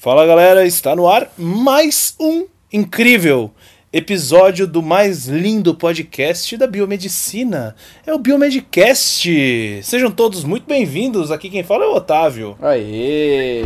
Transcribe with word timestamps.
Fala 0.00 0.26
galera, 0.26 0.64
está 0.66 0.96
no 0.96 1.06
ar 1.06 1.30
mais 1.36 2.14
um 2.18 2.46
incrível 2.72 3.50
episódio 3.92 4.66
do 4.66 4.82
mais 4.82 5.26
lindo 5.26 5.74
podcast 5.74 6.56
da 6.56 6.66
biomedicina. 6.66 7.76
É 8.06 8.14
o 8.14 8.18
Biomedcast. 8.18 9.82
Sejam 9.82 10.10
todos 10.10 10.42
muito 10.42 10.66
bem-vindos. 10.66 11.30
Aqui 11.30 11.50
quem 11.50 11.62
fala 11.62 11.84
é 11.84 11.88
o 11.88 11.96
Otávio. 11.96 12.56
Aê! 12.62 13.62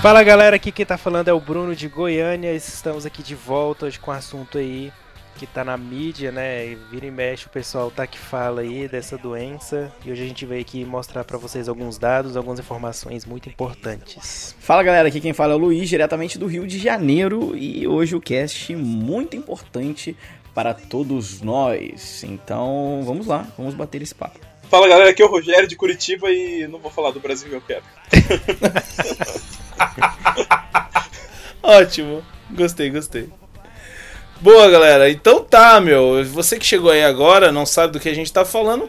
Fala 0.00 0.22
galera, 0.22 0.54
aqui 0.54 0.70
quem 0.70 0.86
tá 0.86 0.96
falando 0.96 1.26
é 1.26 1.32
o 1.32 1.40
Bruno 1.40 1.74
de 1.74 1.88
Goiânia. 1.88 2.54
Estamos 2.54 3.04
aqui 3.04 3.20
de 3.20 3.34
volta 3.34 3.86
hoje 3.86 3.98
com 3.98 4.12
um 4.12 4.14
assunto 4.14 4.56
aí 4.56 4.92
que 5.36 5.44
tá 5.44 5.64
na 5.64 5.76
mídia, 5.76 6.30
né? 6.30 6.68
E 6.68 6.74
vira 6.76 7.06
e 7.06 7.10
mexe 7.10 7.46
o 7.46 7.50
pessoal 7.50 7.90
tá 7.90 8.06
que 8.06 8.16
fala 8.16 8.60
aí 8.60 8.86
dessa 8.86 9.18
doença. 9.18 9.92
E 10.04 10.12
hoje 10.12 10.22
a 10.22 10.26
gente 10.26 10.46
veio 10.46 10.60
aqui 10.60 10.84
mostrar 10.84 11.24
para 11.24 11.36
vocês 11.36 11.68
alguns 11.68 11.98
dados, 11.98 12.36
algumas 12.36 12.60
informações 12.60 13.26
muito 13.26 13.48
importantes. 13.48 14.54
Fala 14.60 14.84
galera, 14.84 15.08
aqui 15.08 15.20
quem 15.20 15.32
fala 15.32 15.54
é 15.54 15.56
o 15.56 15.58
Luiz, 15.58 15.88
diretamente 15.88 16.38
do 16.38 16.46
Rio 16.46 16.64
de 16.64 16.78
Janeiro. 16.78 17.56
E 17.56 17.84
hoje 17.88 18.14
o 18.14 18.20
cast 18.20 18.76
muito 18.76 19.36
importante 19.36 20.16
para 20.54 20.74
todos 20.74 21.40
nós. 21.40 22.22
Então 22.22 23.02
vamos 23.04 23.26
lá, 23.26 23.48
vamos 23.58 23.74
bater 23.74 24.00
esse 24.00 24.14
papo. 24.14 24.38
Fala 24.70 24.86
galera, 24.86 25.10
aqui 25.10 25.22
é 25.22 25.24
o 25.24 25.28
Rogério 25.28 25.66
de 25.66 25.74
Curitiba 25.74 26.30
e 26.30 26.68
não 26.68 26.78
vou 26.78 26.90
falar 26.90 27.10
do 27.10 27.18
Brasil 27.18 27.48
que 27.48 27.56
eu 27.56 27.62
quero. 27.62 27.82
Ótimo. 31.62 32.22
Gostei, 32.50 32.90
gostei. 32.90 33.28
Boa, 34.40 34.70
galera. 34.70 35.10
Então 35.10 35.42
tá, 35.42 35.80
meu. 35.80 36.24
Você 36.26 36.58
que 36.58 36.64
chegou 36.64 36.90
aí 36.90 37.04
agora, 37.04 37.50
não 37.50 37.66
sabe 37.66 37.92
do 37.92 38.00
que 38.00 38.08
a 38.08 38.14
gente 38.14 38.32
tá 38.32 38.44
falando. 38.44 38.88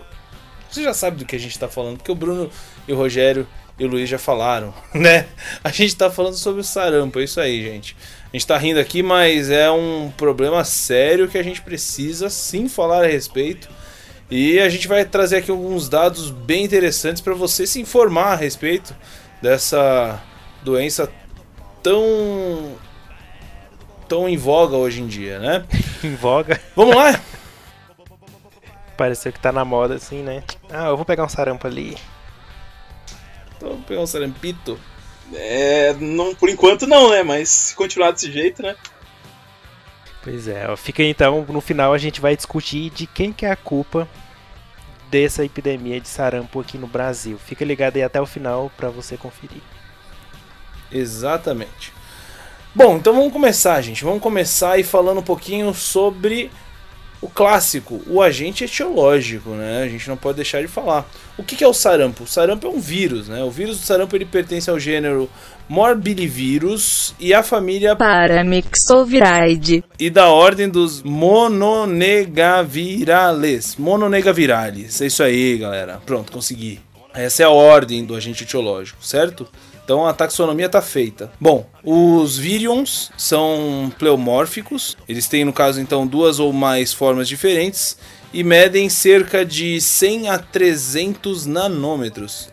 Você 0.69 0.83
já 0.83 0.93
sabe 0.93 1.17
do 1.17 1.25
que 1.25 1.35
a 1.35 1.39
gente 1.39 1.57
tá 1.57 1.67
falando, 1.67 1.97
porque 1.97 2.11
o 2.11 2.15
Bruno 2.15 2.49
e 2.87 2.93
o 2.93 2.95
Rogério 2.95 3.47
e 3.79 3.85
o 3.85 3.87
Luiz 3.87 4.07
já 4.07 4.19
falaram, 4.19 4.73
né? 4.93 5.25
A 5.63 5.69
gente 5.69 5.95
tá 5.95 6.11
falando 6.11 6.35
sobre 6.35 6.61
o 6.61 6.63
sarampo, 6.63 7.19
é 7.19 7.23
isso 7.23 7.39
aí, 7.39 7.63
gente. 7.63 7.95
A 8.31 8.37
gente 8.37 8.45
tá 8.45 8.57
rindo 8.57 8.79
aqui, 8.79 9.01
mas 9.01 9.49
é 9.49 9.71
um 9.71 10.11
problema 10.15 10.63
sério 10.63 11.27
que 11.27 11.37
a 11.37 11.43
gente 11.43 11.61
precisa 11.61 12.29
sim 12.29 12.69
falar 12.69 13.03
a 13.03 13.07
respeito. 13.07 13.67
E 14.29 14.59
a 14.59 14.69
gente 14.69 14.87
vai 14.87 15.03
trazer 15.03 15.37
aqui 15.37 15.49
alguns 15.49 15.89
dados 15.89 16.29
bem 16.29 16.63
interessantes 16.63 17.21
para 17.21 17.33
você 17.33 17.65
se 17.65 17.81
informar 17.81 18.33
a 18.33 18.35
respeito 18.35 18.95
dessa 19.41 20.21
doença 20.63 21.11
tão 21.81 22.77
tão 24.07 24.27
em 24.27 24.37
voga 24.37 24.75
hoje 24.75 25.01
em 25.01 25.07
dia, 25.07 25.39
né? 25.39 25.65
em 26.03 26.15
voga? 26.15 26.59
Vamos 26.75 26.95
lá? 26.95 27.19
Pareceu 28.97 29.31
que 29.31 29.39
tá 29.39 29.51
na 29.51 29.63
moda 29.63 29.95
assim, 29.95 30.23
né? 30.23 30.43
Ah, 30.69 30.87
eu 30.87 30.97
vou 30.97 31.05
pegar 31.05 31.23
um 31.23 31.29
sarampo 31.29 31.67
ali. 31.67 31.95
Então, 33.55 33.69
vou 33.69 33.81
pegar 33.83 34.01
um 34.01 34.07
sarampito. 34.07 34.79
É, 35.33 35.93
não, 35.93 36.33
por 36.33 36.49
enquanto 36.49 36.87
não, 36.87 37.11
né? 37.11 37.23
Mas 37.23 37.49
se 37.49 37.75
continuar 37.75 38.11
desse 38.11 38.31
jeito, 38.31 38.61
né? 38.63 38.75
Pois 40.21 40.47
é, 40.47 40.75
fica 40.75 41.01
então, 41.01 41.45
no 41.47 41.61
final 41.61 41.93
a 41.93 41.97
gente 41.97 42.19
vai 42.19 42.35
discutir 42.35 42.89
de 42.89 43.07
quem 43.07 43.31
que 43.31 43.45
é 43.45 43.51
a 43.51 43.55
culpa 43.55 44.07
dessa 45.09 45.45
epidemia 45.45 45.99
de 45.99 46.07
sarampo 46.07 46.59
aqui 46.59 46.77
no 46.77 46.87
Brasil. 46.87 47.37
Fica 47.37 47.63
ligado 47.63 47.95
aí 47.95 48.03
até 48.03 48.19
o 48.19 48.25
final 48.25 48.71
para 48.75 48.89
você 48.89 49.15
conferir. 49.15 49.61
Exatamente. 50.91 51.93
Bom, 52.73 52.97
então 52.97 53.13
vamos 53.13 53.33
começar, 53.33 53.81
gente. 53.81 54.03
Vamos 54.03 54.21
começar 54.21 54.73
aí 54.73 54.83
falando 54.83 55.19
um 55.19 55.23
pouquinho 55.23 55.73
sobre 55.73 56.51
o 57.21 57.27
clássico, 57.27 58.01
o 58.07 58.21
agente 58.21 58.63
etiológico, 58.63 59.49
né? 59.49 59.83
A 59.83 59.89
gente 59.89 60.07
não 60.07 60.15
pode 60.15 60.37
deixar 60.37 60.61
de 60.61 60.69
falar. 60.69 61.05
O 61.37 61.43
que 61.43 61.61
é 61.63 61.67
o 61.67 61.73
sarampo? 61.73 62.23
O 62.23 62.27
sarampo 62.27 62.65
é 62.65 62.69
um 62.69 62.79
vírus, 62.79 63.27
né? 63.27 63.43
O 63.43 63.51
vírus 63.51 63.77
do 63.79 63.85
sarampo 63.85 64.15
ele 64.15 64.23
pertence 64.23 64.69
ao 64.69 64.79
gênero 64.79 65.29
Morbillivirus 65.67 67.13
e 67.19 67.33
à 67.33 67.43
família 67.43 67.93
Paramyxoviridae 67.95 69.83
e 69.99 70.09
da 70.09 70.29
ordem 70.29 70.69
dos 70.69 71.03
Mononegavirales. 71.03 73.75
Mononegavirales. 73.75 75.01
É 75.01 75.07
isso 75.07 75.21
aí, 75.21 75.57
galera. 75.57 76.01
Pronto, 76.05 76.31
consegui. 76.31 76.79
Essa 77.13 77.43
é 77.43 77.45
a 77.45 77.49
ordem 77.49 78.05
do 78.05 78.15
agente 78.15 78.43
etiológico, 78.43 79.05
certo? 79.05 79.45
Então 79.89 80.05
a 80.05 80.13
taxonomia 80.13 80.67
está 80.67 80.83
feita. 80.83 81.31
Bom, 81.41 81.67
os 81.83 82.37
virions 82.37 83.11
são 83.17 83.91
pleomórficos. 83.97 84.95
Eles 85.07 85.27
têm, 85.27 85.43
no 85.43 85.51
caso, 85.51 85.81
então, 85.81 86.05
duas 86.05 86.39
ou 86.39 86.53
mais 86.53 86.93
formas 86.93 87.27
diferentes 87.27 87.97
e 88.31 88.43
medem 88.43 88.87
cerca 88.87 89.43
de 89.43 89.81
100 89.81 90.29
a 90.29 90.37
300 90.37 91.47
nanômetros. 91.47 92.49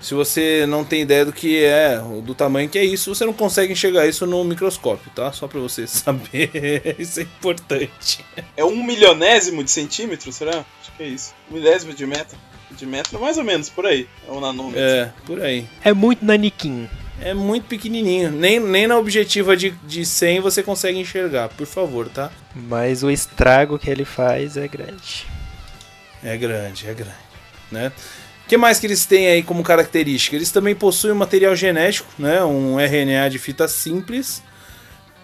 Se 0.00 0.14
você 0.14 0.66
não 0.66 0.84
tem 0.84 1.02
ideia 1.02 1.24
do 1.24 1.32
que 1.32 1.62
é, 1.62 2.02
do 2.24 2.34
tamanho 2.34 2.68
que 2.68 2.78
é 2.78 2.84
isso, 2.84 3.14
você 3.14 3.24
não 3.24 3.34
consegue 3.34 3.72
enxergar 3.72 4.08
isso 4.08 4.26
no 4.26 4.42
microscópio, 4.42 5.12
tá? 5.14 5.30
Só 5.30 5.46
para 5.46 5.60
você 5.60 5.86
saber, 5.86 6.96
isso 6.98 7.20
é 7.20 7.22
importante. 7.22 8.24
É 8.56 8.64
um 8.64 8.82
milionésimo 8.82 9.62
de 9.62 9.70
centímetro, 9.70 10.32
será? 10.32 10.64
Acho 10.80 10.96
que 10.96 11.04
é 11.04 11.06
isso. 11.06 11.32
Um 11.48 11.54
milésimo 11.54 11.94
de 11.94 12.04
metro 12.04 12.36
de 12.76 12.86
metro, 12.86 13.20
mais 13.20 13.36
ou 13.38 13.44
menos, 13.44 13.68
por 13.68 13.86
aí. 13.86 14.08
É 14.28 14.30
um 14.32 14.40
nanômetro. 14.40 14.80
É, 14.80 15.12
por 15.26 15.40
aí. 15.40 15.66
É 15.82 15.92
muito 15.92 16.24
naniquim. 16.24 16.88
É 17.20 17.34
muito 17.34 17.66
pequenininho. 17.66 18.30
Nem, 18.30 18.58
nem 18.58 18.86
na 18.86 18.96
objetiva 18.96 19.56
de, 19.56 19.70
de 19.86 20.06
100 20.06 20.40
você 20.40 20.62
consegue 20.62 20.98
enxergar, 20.98 21.50
por 21.50 21.66
favor, 21.66 22.08
tá? 22.08 22.30
Mas 22.54 23.02
o 23.02 23.10
estrago 23.10 23.78
que 23.78 23.90
ele 23.90 24.04
faz 24.04 24.56
é 24.56 24.66
grande. 24.66 25.26
É 26.22 26.36
grande, 26.36 26.88
é 26.88 26.94
grande, 26.94 27.14
né? 27.70 27.92
O 28.44 28.48
que 28.48 28.56
mais 28.56 28.80
que 28.80 28.86
eles 28.86 29.06
têm 29.06 29.28
aí 29.28 29.42
como 29.42 29.62
característica? 29.62 30.34
Eles 30.34 30.50
também 30.50 30.74
possuem 30.74 31.12
um 31.12 31.16
material 31.16 31.54
genético, 31.54 32.10
né? 32.18 32.42
Um 32.42 32.80
RNA 32.80 33.28
de 33.30 33.38
fita 33.38 33.68
simples, 33.68 34.42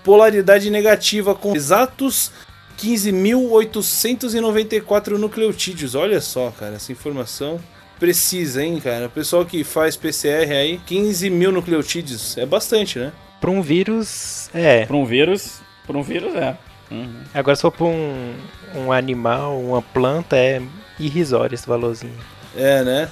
polaridade 0.05 0.71
negativa 0.71 1.35
com 1.35 1.57
exatos 1.57 2.31
15.894 2.79 5.19
nucleotídeos. 5.19 5.95
Olha 5.95 6.21
só, 6.21 6.51
cara, 6.51 6.75
essa 6.77 6.93
informação 6.93 7.59
precisa, 7.99 8.63
hein, 8.63 8.79
cara. 8.81 9.07
O 9.07 9.11
pessoal 9.11 9.45
que 9.45 9.65
faz 9.65 9.97
PCR 9.97 10.53
aí, 10.53 10.79
15 10.87 11.29
mil 11.31 11.51
nucleotídeos. 11.51 12.39
É 12.39 12.47
bastante, 12.47 12.99
né? 12.99 13.13
Para 13.41 13.51
um 13.51 13.63
vírus, 13.63 14.51
é. 14.55 14.87
Para 14.87 14.97
um 14.97 15.05
vírus, 15.05 15.61
para 15.87 15.97
um 15.97 16.03
vírus 16.03 16.35
é. 16.35 16.57
Uhum. 16.91 17.23
Agora, 17.35 17.57
se 17.57 17.63
for 17.63 17.73
para 17.73 17.87
um, 17.87 18.35
um 18.75 18.93
animal, 18.93 19.61
uma 19.61 19.83
planta, 19.83 20.37
é 20.37 20.63
irrisório 20.99 21.55
esse 21.55 21.67
valorzinho. 21.67 22.19
É, 22.57 22.83
né? 22.83 23.11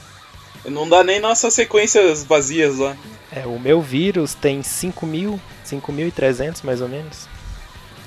Não 0.65 0.89
dá 0.89 1.05
nem 1.05 1.21
nossas 1.21 1.53
sequências 1.53 2.25
vazias 2.25 2.79
lá. 2.79 2.97
É, 3.31 3.47
o 3.47 3.59
meu 3.59 3.83
vírus 3.83 4.35
tem 4.35 4.63
5 4.63 5.07
mil, 5.07 5.39
5.300 5.67 6.65
mais 6.65 6.81
ou 6.81 6.89
menos. 6.89 7.29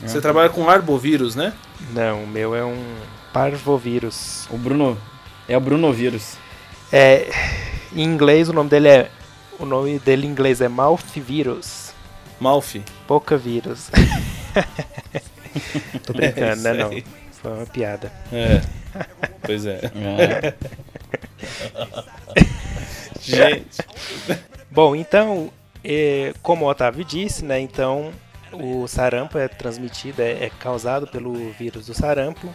Você 0.01 0.21
trabalha 0.21 0.49
com 0.49 0.69
arbovírus, 0.69 1.35
né? 1.35 1.53
Não, 1.91 2.23
o 2.23 2.27
meu 2.27 2.55
é 2.55 2.63
um 2.63 2.77
parvovírus. 3.33 4.47
O 4.51 4.57
Bruno. 4.57 4.97
É 5.47 5.57
o 5.57 5.61
Brunovírus. 5.61 6.37
É. 6.91 7.29
Em 7.93 8.03
inglês 8.03 8.49
o 8.49 8.53
nome 8.53 8.69
dele 8.69 8.89
é. 8.89 9.11
O 9.59 9.65
nome 9.65 9.97
dele 9.99 10.27
em 10.27 10.29
inglês 10.29 10.61
é 10.61 10.67
Mouthvirus. 10.67 11.93
Mouth? 12.39 12.81
Pouca 13.07 13.37
vírus. 13.37 13.89
Tô 16.05 16.13
brincando, 16.13 16.67
é, 16.67 16.73
né? 16.73 16.73
Não. 16.73 16.91
Foi 17.31 17.51
uma 17.51 17.65
piada. 17.65 18.11
É. 18.31 18.61
Pois 19.41 19.65
é. 19.65 19.91
é. 19.95 20.53
Gente. 23.19 23.81
Bom, 24.71 24.95
então, 24.95 25.51
é, 25.83 26.33
como 26.41 26.65
o 26.65 26.69
Otávio 26.69 27.03
disse, 27.03 27.43
né? 27.43 27.59
Então, 27.59 28.11
o 28.59 28.87
sarampo 28.87 29.37
é 29.37 29.47
transmitido, 29.47 30.21
é, 30.21 30.45
é, 30.45 30.51
causado 30.59 31.07
pelo 31.07 31.33
vírus 31.51 31.87
do 31.87 31.93
sarampo. 31.93 32.53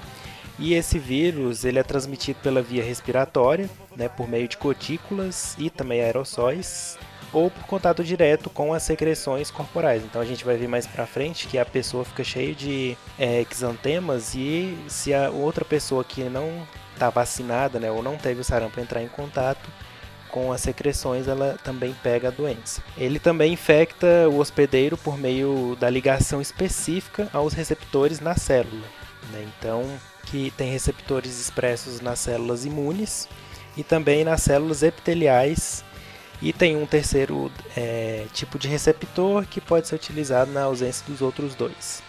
E 0.59 0.75
esse 0.75 0.99
vírus 0.99 1.65
ele 1.65 1.79
é 1.79 1.83
transmitido 1.83 2.39
pela 2.43 2.63
via 2.63 2.85
respiratória, 2.85 3.69
né, 3.97 4.09
por 4.09 4.29
meio 4.29 4.47
de 4.47 4.57
gotículas 4.57 5.57
e 5.59 5.71
também 5.71 6.01
aerossóis, 6.03 6.99
ou 7.33 7.51
por 7.51 7.65
contato 7.65 8.05
direto 8.05 8.51
com 8.51 8.75
as 8.75 8.83
secreções 8.83 9.51
corporais. 9.51 10.05
Então 10.05 10.21
a 10.21 10.25
gente 10.25 10.45
vai 10.45 10.57
ver 10.57 10.69
mais 10.69 10.87
pra 10.87 11.07
frente 11.07 11.49
que 11.49 11.59
a 11.59 11.65
pessoa 11.65 12.05
fica 12.05 12.23
cheia 12.23 12.55
de 12.55 12.97
é, 13.19 13.45
exantemas 13.51 14.35
e 14.35 14.77
se 14.89 15.15
a 15.15 15.31
outra 15.31 15.65
pessoa 15.65 16.05
que 16.05 16.23
não 16.25 16.67
está 16.93 17.09
vacinada 17.09 17.81
né, 17.81 17.91
ou 17.91 18.03
não 18.03 18.17
teve 18.17 18.41
o 18.41 18.45
sarampo 18.45 18.79
entrar 18.79 19.03
em 19.03 19.09
contato, 19.09 19.69
com 20.33 20.51
as 20.51 20.63
secreções, 20.63 21.29
ela 21.29 21.59
também 21.63 21.95
pega 22.03 22.29
a 22.29 22.31
doença. 22.31 22.83
Ele 22.97 23.21
também 23.21 23.53
infecta 23.53 24.29
o 24.29 24.39
hospedeiro 24.39 24.97
por 24.97 25.17
meio 25.17 25.77
da 25.79 25.89
ligação 25.89 26.41
específica 26.41 27.29
aos 27.33 27.53
receptores 27.53 28.19
na 28.19 28.35
célula. 28.35 28.87
Né? 29.31 29.47
Então, 29.59 29.85
que 30.25 30.51
tem 30.57 30.71
receptores 30.71 31.39
expressos 31.39 32.01
nas 32.01 32.19
células 32.19 32.65
imunes 32.65 33.29
e 33.77 33.85
também 33.85 34.25
nas 34.25 34.43
células 34.43 34.83
epiteliais. 34.83 35.85
E 36.41 36.53
tem 36.53 36.77
um 36.77 36.87
terceiro 36.87 37.53
é, 37.77 38.25
tipo 38.33 38.59
de 38.59 38.67
receptor 38.67 39.47
que 39.47 39.61
pode 39.61 39.87
ser 39.87 39.95
utilizado 39.95 40.51
na 40.51 40.63
ausência 40.63 41.05
dos 41.07 41.21
outros 41.21 41.55
dois. 41.55 42.03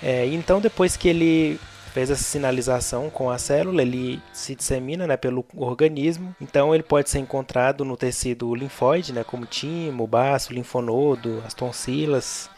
É, 0.00 0.24
então, 0.26 0.60
depois 0.60 0.96
que 0.96 1.08
ele 1.08 1.60
fez 1.98 2.10
essa 2.10 2.22
sinalização 2.22 3.10
com 3.10 3.28
a 3.28 3.38
célula, 3.38 3.82
ele 3.82 4.22
se 4.32 4.54
dissemina 4.54 5.04
né, 5.04 5.16
pelo 5.16 5.44
organismo. 5.56 6.32
Então 6.40 6.72
ele 6.72 6.84
pode 6.84 7.10
ser 7.10 7.18
encontrado 7.18 7.84
no 7.84 7.96
tecido 7.96 8.54
linfóide, 8.54 9.12
né, 9.12 9.24
como 9.24 9.44
timo, 9.44 10.06
baço, 10.06 10.52
linfonodo, 10.52 11.42
as 11.44 11.54
tonsilas, 11.54 12.48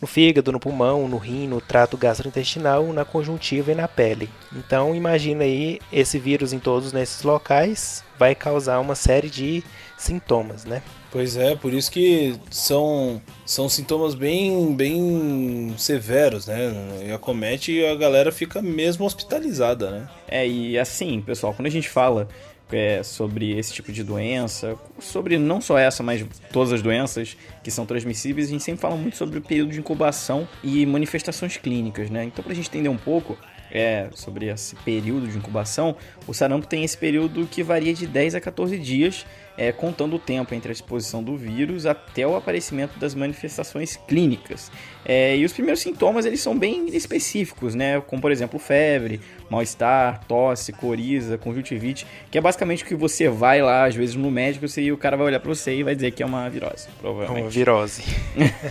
no 0.00 0.06
fígado, 0.06 0.52
no 0.52 0.60
pulmão, 0.60 1.08
no 1.08 1.16
rim, 1.16 1.46
no 1.46 1.60
trato 1.60 1.96
gastrointestinal, 1.96 2.92
na 2.92 3.04
conjuntiva 3.04 3.72
e 3.72 3.74
na 3.74 3.88
pele. 3.88 4.28
Então 4.54 4.94
imagina 4.94 5.44
aí 5.44 5.80
esse 5.92 6.18
vírus 6.18 6.52
em 6.52 6.58
todos 6.58 6.92
nesses 6.92 7.22
locais 7.22 8.04
vai 8.18 8.34
causar 8.34 8.80
uma 8.80 8.94
série 8.94 9.28
de 9.28 9.62
sintomas, 9.96 10.64
né? 10.64 10.82
Pois 11.10 11.36
é, 11.36 11.56
por 11.56 11.72
isso 11.72 11.90
que 11.90 12.38
são, 12.50 13.22
são 13.44 13.68
sintomas 13.68 14.14
bem, 14.14 14.74
bem 14.74 15.74
severos, 15.78 16.46
né? 16.46 16.72
E 17.06 17.12
acomete 17.12 17.72
e 17.72 17.86
a 17.86 17.94
galera 17.94 18.30
fica 18.30 18.60
mesmo 18.60 19.06
hospitalizada, 19.06 19.90
né? 19.90 20.08
É, 20.28 20.46
e 20.46 20.78
assim, 20.78 21.22
pessoal, 21.22 21.54
quando 21.54 21.66
a 21.66 21.70
gente 21.70 21.88
fala 21.88 22.28
é, 22.72 23.02
sobre 23.02 23.56
esse 23.56 23.72
tipo 23.72 23.92
de 23.92 24.02
doença, 24.02 24.76
sobre 24.98 25.38
não 25.38 25.60
só 25.60 25.78
essa, 25.78 26.02
mas 26.02 26.24
todas 26.52 26.72
as 26.72 26.82
doenças 26.82 27.36
que 27.62 27.70
são 27.70 27.86
transmissíveis, 27.86 28.48
a 28.48 28.50
gente 28.50 28.64
sempre 28.64 28.80
fala 28.80 28.96
muito 28.96 29.16
sobre 29.16 29.38
o 29.38 29.42
período 29.42 29.70
de 29.70 29.78
incubação 29.78 30.48
e 30.62 30.84
manifestações 30.84 31.56
clínicas, 31.56 32.10
né? 32.10 32.24
Então, 32.24 32.42
para 32.42 32.52
a 32.52 32.56
gente 32.56 32.68
entender 32.68 32.88
um 32.88 32.96
pouco 32.96 33.38
é, 33.70 34.08
sobre 34.14 34.46
esse 34.46 34.74
período 34.76 35.28
de 35.28 35.36
incubação, 35.36 35.96
o 36.26 36.34
sarampo 36.34 36.66
tem 36.66 36.84
esse 36.84 36.96
período 36.96 37.46
que 37.46 37.62
varia 37.62 37.92
de 37.94 38.06
10 38.06 38.34
a 38.34 38.40
14 38.40 38.78
dias 38.78 39.26
é, 39.56 39.72
contando 39.72 40.16
o 40.16 40.18
tempo 40.18 40.54
entre 40.54 40.70
a 40.70 40.72
exposição 40.72 41.22
do 41.22 41.36
vírus 41.36 41.86
até 41.86 42.26
o 42.26 42.36
aparecimento 42.36 42.98
das 42.98 43.14
manifestações 43.14 43.96
clínicas. 43.96 44.70
É, 45.04 45.36
e 45.36 45.44
os 45.44 45.52
primeiros 45.52 45.80
sintomas 45.80 46.26
eles 46.26 46.40
são 46.40 46.58
bem 46.58 46.88
específicos, 46.94 47.74
né? 47.74 48.00
Como 48.00 48.20
por 48.20 48.30
exemplo 48.30 48.58
febre, 48.58 49.20
mal-estar, 49.48 50.24
tosse, 50.26 50.72
coriza, 50.72 51.38
conjuntivite, 51.38 52.06
que 52.30 52.38
é 52.38 52.40
basicamente 52.40 52.82
o 52.82 52.86
que 52.86 52.94
você 52.94 53.28
vai 53.28 53.62
lá 53.62 53.84
às 53.84 53.94
vezes 53.94 54.14
no 54.14 54.30
médico 54.30 54.66
e 54.78 54.92
o 54.92 54.96
cara 54.96 55.16
vai 55.16 55.26
olhar 55.26 55.40
para 55.40 55.48
você 55.48 55.76
e 55.76 55.82
vai 55.82 55.94
dizer 55.94 56.10
que 56.10 56.22
é 56.22 56.26
uma 56.26 56.48
virose, 56.48 56.88
provavelmente. 57.00 57.42
Uma 57.44 57.50
virose. 57.50 58.02